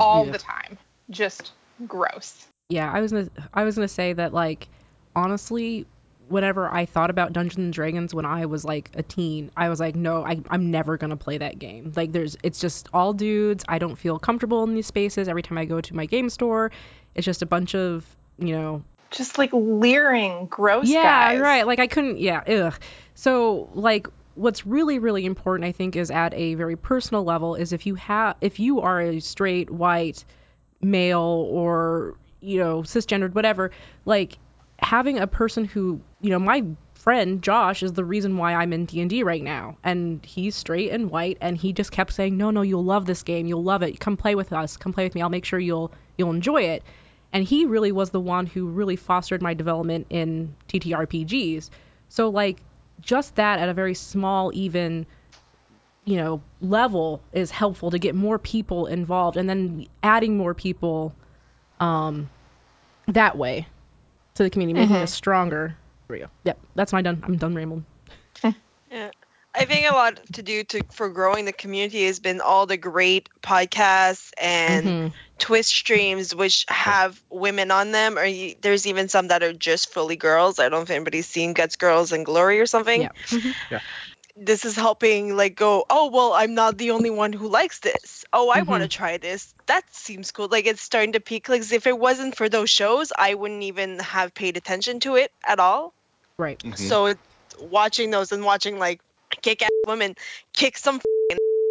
[0.00, 0.32] all Yeah.
[0.32, 0.78] the time
[1.10, 1.52] just
[1.86, 4.68] gross Yeah, I was gonna I was gonna say that like
[5.16, 5.86] honestly,
[6.28, 9.80] whenever I thought about Dungeons and Dragons when I was like a teen, I was
[9.80, 11.92] like, no, I, I'm never gonna play that game.
[11.96, 13.64] Like there's it's just all dudes.
[13.68, 15.26] I don't feel comfortable in these spaces.
[15.28, 16.70] Every time I go to my game store,
[17.16, 18.06] it's just a bunch of,
[18.38, 21.02] you know, just like leering, gross yeah,
[21.34, 21.40] guys.
[21.40, 21.66] right.
[21.66, 22.18] Like I couldn't.
[22.18, 22.74] Yeah, ugh.
[23.14, 27.72] So like, what's really really important, I think, is at a very personal level, is
[27.72, 30.24] if you have if you are a straight white
[30.80, 33.70] male or you know cisgendered whatever,
[34.04, 34.38] like
[34.78, 38.84] having a person who you know my friend Josh is the reason why I'm in
[38.84, 42.60] D&D right now and he's straight and white and he just kept saying no no
[42.60, 45.22] you'll love this game you'll love it come play with us come play with me
[45.22, 46.82] I'll make sure you'll you'll enjoy it
[47.32, 51.70] and he really was the one who really fostered my development in TTRPGs
[52.08, 52.62] so like
[53.00, 55.06] just that at a very small even
[56.04, 61.14] you know level is helpful to get more people involved and then adding more people
[61.78, 62.28] um
[63.06, 63.66] that way
[64.34, 65.02] to the community making Mhm.
[65.02, 65.76] us stronger
[66.08, 66.30] there we go.
[66.42, 67.22] Yep, that's my done.
[67.24, 67.84] I'm done rambling.
[68.90, 69.10] Yeah.
[69.54, 72.76] I think a lot to do to for growing the community has been all the
[72.76, 75.12] great podcasts and Mhm.
[75.38, 79.92] Twitch streams which have women on them, or you, there's even some that are just
[79.92, 80.58] fully girls.
[80.58, 83.02] I don't know if anybody's seen Guts Girls and Glory or something.
[83.02, 83.08] Yeah.
[83.26, 83.80] Mhm.
[84.36, 85.84] This is helping, like, go.
[85.90, 88.24] Oh well, I'm not the only one who likes this.
[88.32, 89.52] Oh, I want to try this.
[89.66, 90.48] That seems cool.
[90.48, 91.48] Like it's starting to peak.
[91.48, 95.32] Like if it wasn't for those shows, I wouldn't even have paid attention to it
[95.44, 95.92] at all.
[96.38, 96.58] Right.
[96.60, 96.78] Mhm.
[96.78, 97.18] So it-
[97.58, 99.00] watching those and watching like
[99.36, 100.16] kick ass women
[100.52, 101.00] kick some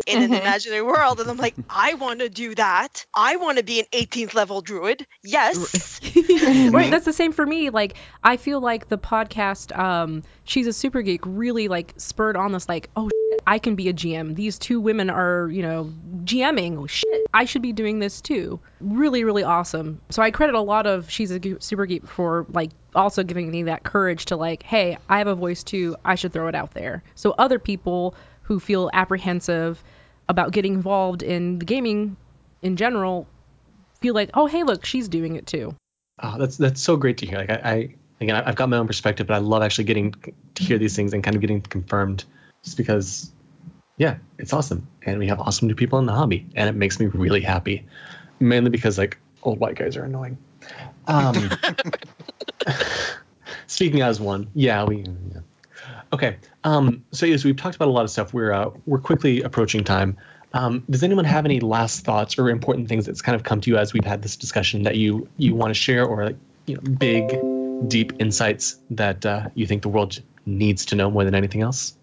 [0.10, 0.42] f***ing in an Mhm.
[0.42, 3.06] imaginary world, and I'm like, I want to do that.
[3.14, 5.06] I want to be an 18th level druid.
[5.24, 6.00] Yes.
[6.72, 6.92] right.
[6.92, 7.70] That's the same for me.
[7.70, 12.52] Like I feel like the podcast, um, she's a super geek, really like spurred on
[12.52, 12.68] this.
[12.70, 14.36] Like, oh, shit, I can be a GM.
[14.36, 15.92] These two women are, you know,
[16.24, 16.78] GMing.
[16.78, 18.60] Oh, shit, I should be doing this too.
[18.80, 20.02] Really, really awesome.
[20.10, 23.64] So I credit a lot of she's a super geek for like also giving me
[23.64, 25.96] that courage to like, hey, I have a voice too.
[26.04, 27.04] I should throw it out there.
[27.16, 29.84] So other people who feel apprehensive
[30.30, 32.16] about getting involved in the gaming
[32.62, 33.28] in general
[34.00, 35.76] feel like, oh, hey, look, she's doing it too.
[36.22, 37.40] Oh, that's that's so great to hear.
[37.40, 40.14] Like I, I again, I've got my own perspective, but I love actually getting
[40.56, 42.26] to hear these things and kind of getting confirmed,
[42.64, 43.32] just because,
[43.98, 47.00] yeah, it's awesome, and we have awesome new people in the hobby, and it makes
[47.00, 47.86] me really happy,
[48.40, 50.38] mainly because like old white guys are annoying.
[51.08, 51.52] Um,
[53.68, 54.98] speaking as one, yeah, we.
[54.98, 55.42] Yeah.
[56.12, 58.34] Okay, um, so yes, we've talked about a lot of stuff.
[58.34, 60.18] We're uh, we're quickly approaching time.
[60.54, 63.70] Um, does anyone have any last thoughts or important things that's kind of come to
[63.70, 66.76] you as we've had this discussion that you you want to share, or like you
[66.76, 67.40] know, big,
[67.88, 71.96] deep insights that uh, you think the world needs to know more than anything else?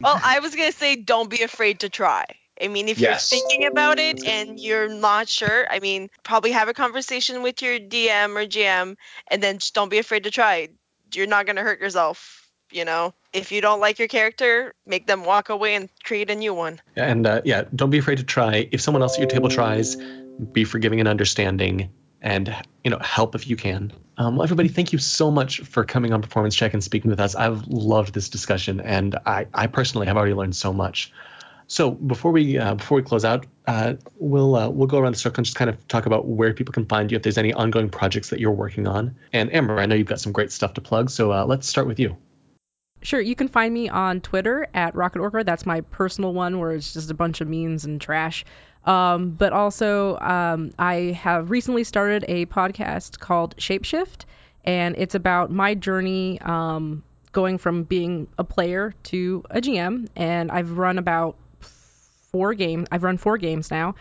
[0.00, 2.24] Well, I was gonna say, don't be afraid to try.
[2.62, 3.32] I mean, if Yes.
[3.32, 7.62] you're thinking about it and you're not sure, I mean, probably have a conversation with
[7.62, 8.96] your DM or GM,
[9.28, 10.68] and then just don't be afraid to try.
[11.12, 12.39] You're not gonna hurt yourself.
[12.70, 16.34] You know, if you don't like your character, make them walk away and create a
[16.34, 16.80] new one.
[16.96, 18.68] And uh, yeah, don't be afraid to try.
[18.70, 19.96] If someone else at your table tries,
[20.52, 21.90] be forgiving and understanding,
[22.22, 22.54] and
[22.84, 23.92] you know help if you can.
[24.16, 27.20] Um, well, everybody, thank you so much for coming on Performance Check and speaking with
[27.20, 27.34] us.
[27.34, 31.12] I've loved this discussion, and I, I personally have already learned so much.
[31.68, 35.18] So before we uh, before we close out, uh, we'll uh, we'll go around the
[35.18, 37.52] circle and just kind of talk about where people can find you if there's any
[37.52, 39.14] ongoing projects that you're working on.
[39.32, 41.86] And Amber, I know you've got some great stuff to plug, so uh, let's start
[41.86, 42.16] with you.
[43.02, 45.42] Sure, you can find me on Twitter at Rocket Orca.
[45.44, 48.44] That's my personal one where it's just a bunch of memes and trash.
[48.84, 54.24] Um, but also, um, I have recently started a podcast called Shapeshift,
[54.64, 60.08] and it's about my journey um, going from being a player to a GM.
[60.16, 61.36] And I've run about
[62.32, 62.88] four games.
[62.90, 63.94] I've run four games now.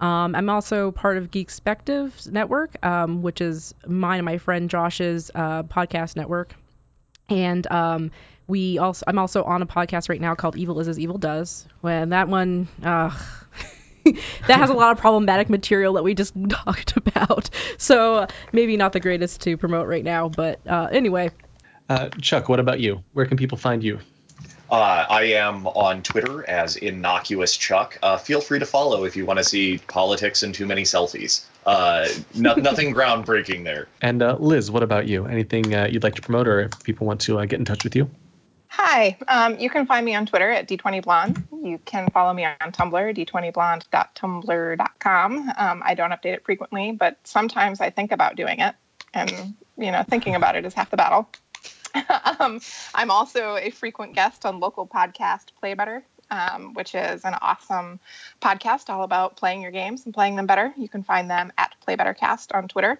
[0.00, 5.30] Um, I'm also part of Geekspective Network, um, which is mine and my friend Josh's
[5.34, 6.54] uh, podcast network.
[7.28, 8.10] And um,
[8.46, 11.66] we also, I'm also on a podcast right now called Evil Is as Evil Does.
[11.80, 13.16] When that one, uh,
[14.04, 17.50] that has a lot of problematic material that we just talked about.
[17.78, 21.30] So uh, maybe not the greatest to promote right now, but uh, anyway.
[21.88, 23.02] Uh, Chuck, what about you?
[23.12, 24.00] Where can people find you?
[24.72, 27.98] Uh, I am on Twitter as Innocuous Chuck.
[28.02, 31.44] Uh, feel free to follow if you want to see politics and too many selfies.
[31.66, 33.88] Uh, no, nothing groundbreaking there.
[34.00, 35.26] And uh, Liz, what about you?
[35.26, 37.84] Anything uh, you'd like to promote, or if people want to uh, get in touch
[37.84, 38.08] with you?
[38.74, 41.44] Hi, um, you can find me on Twitter at D20Blonde.
[41.62, 45.52] You can follow me on Tumblr, d20blonde.tumblr.com.
[45.58, 48.74] Um, I don't update it frequently, but sometimes I think about doing it.
[49.12, 49.30] And,
[49.76, 51.28] you know, thinking about it is half the battle.
[52.40, 52.62] um,
[52.94, 56.02] I'm also a frequent guest on local podcast Play Better,
[56.32, 58.00] um, which is an awesome
[58.40, 60.72] podcast all about playing your games and playing them better.
[60.78, 62.98] You can find them at Play Better Cast on Twitter.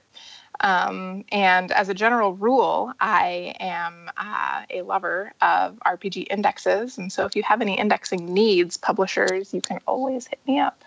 [0.61, 6.99] Um, and as a general rule, I am uh, a lover of RPG indexes.
[6.99, 10.85] And so if you have any indexing needs, publishers, you can always hit me up.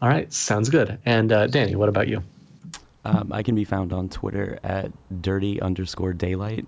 [0.00, 0.98] All right, sounds good.
[1.04, 2.22] And uh, Danny, what about you?
[3.04, 4.90] Um, I can be found on Twitter at
[5.20, 6.66] dirty underscore daylight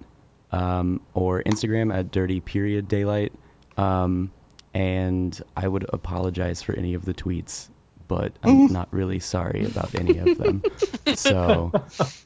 [0.53, 3.33] um, or Instagram at dirty period daylight.
[3.77, 4.33] Um,
[4.73, 7.69] and I would apologize for any of the tweets,
[8.09, 10.63] but I'm not really sorry about any of them.
[11.15, 11.73] so,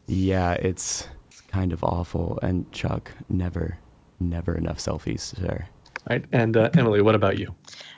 [0.06, 2.38] yeah, it's, it's kind of awful.
[2.42, 3.78] And Chuck, never,
[4.20, 5.66] never enough selfies, sir.
[6.08, 6.24] Right.
[6.32, 7.54] And uh, Emily, what about you?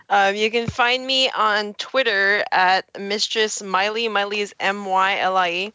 [0.08, 4.08] Um, you can find me on Twitter at Mistress Mylie.
[4.08, 5.72] Mylie is M Y L I E.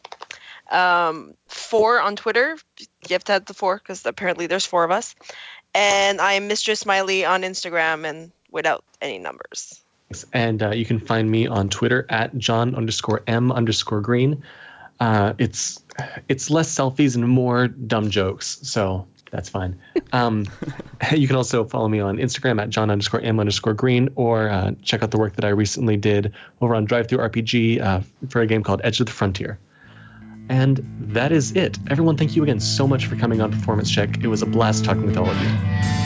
[0.72, 2.56] Um, four on Twitter.
[2.78, 5.14] You have to have the four because apparently there's four of us.
[5.74, 9.80] And I'm Mistress Smiley on Instagram and without any numbers.
[10.32, 14.44] And uh, you can find me on Twitter at John underscore M underscore Green.
[15.00, 15.82] Uh, it's
[16.28, 19.78] it's less selfies and more dumb jokes, so that's fine.
[20.14, 20.46] Um,
[21.16, 24.72] you can also follow me on Instagram at John underscore M underscore Green, or uh,
[24.82, 28.62] check out the work that I recently did over on DriveThruRPG uh, for a game
[28.62, 29.58] called Edge of the Frontier.
[30.48, 31.78] And that is it.
[31.90, 34.22] Everyone, thank you again so much for coming on Performance Check.
[34.22, 36.01] It was a blast talking with all of you.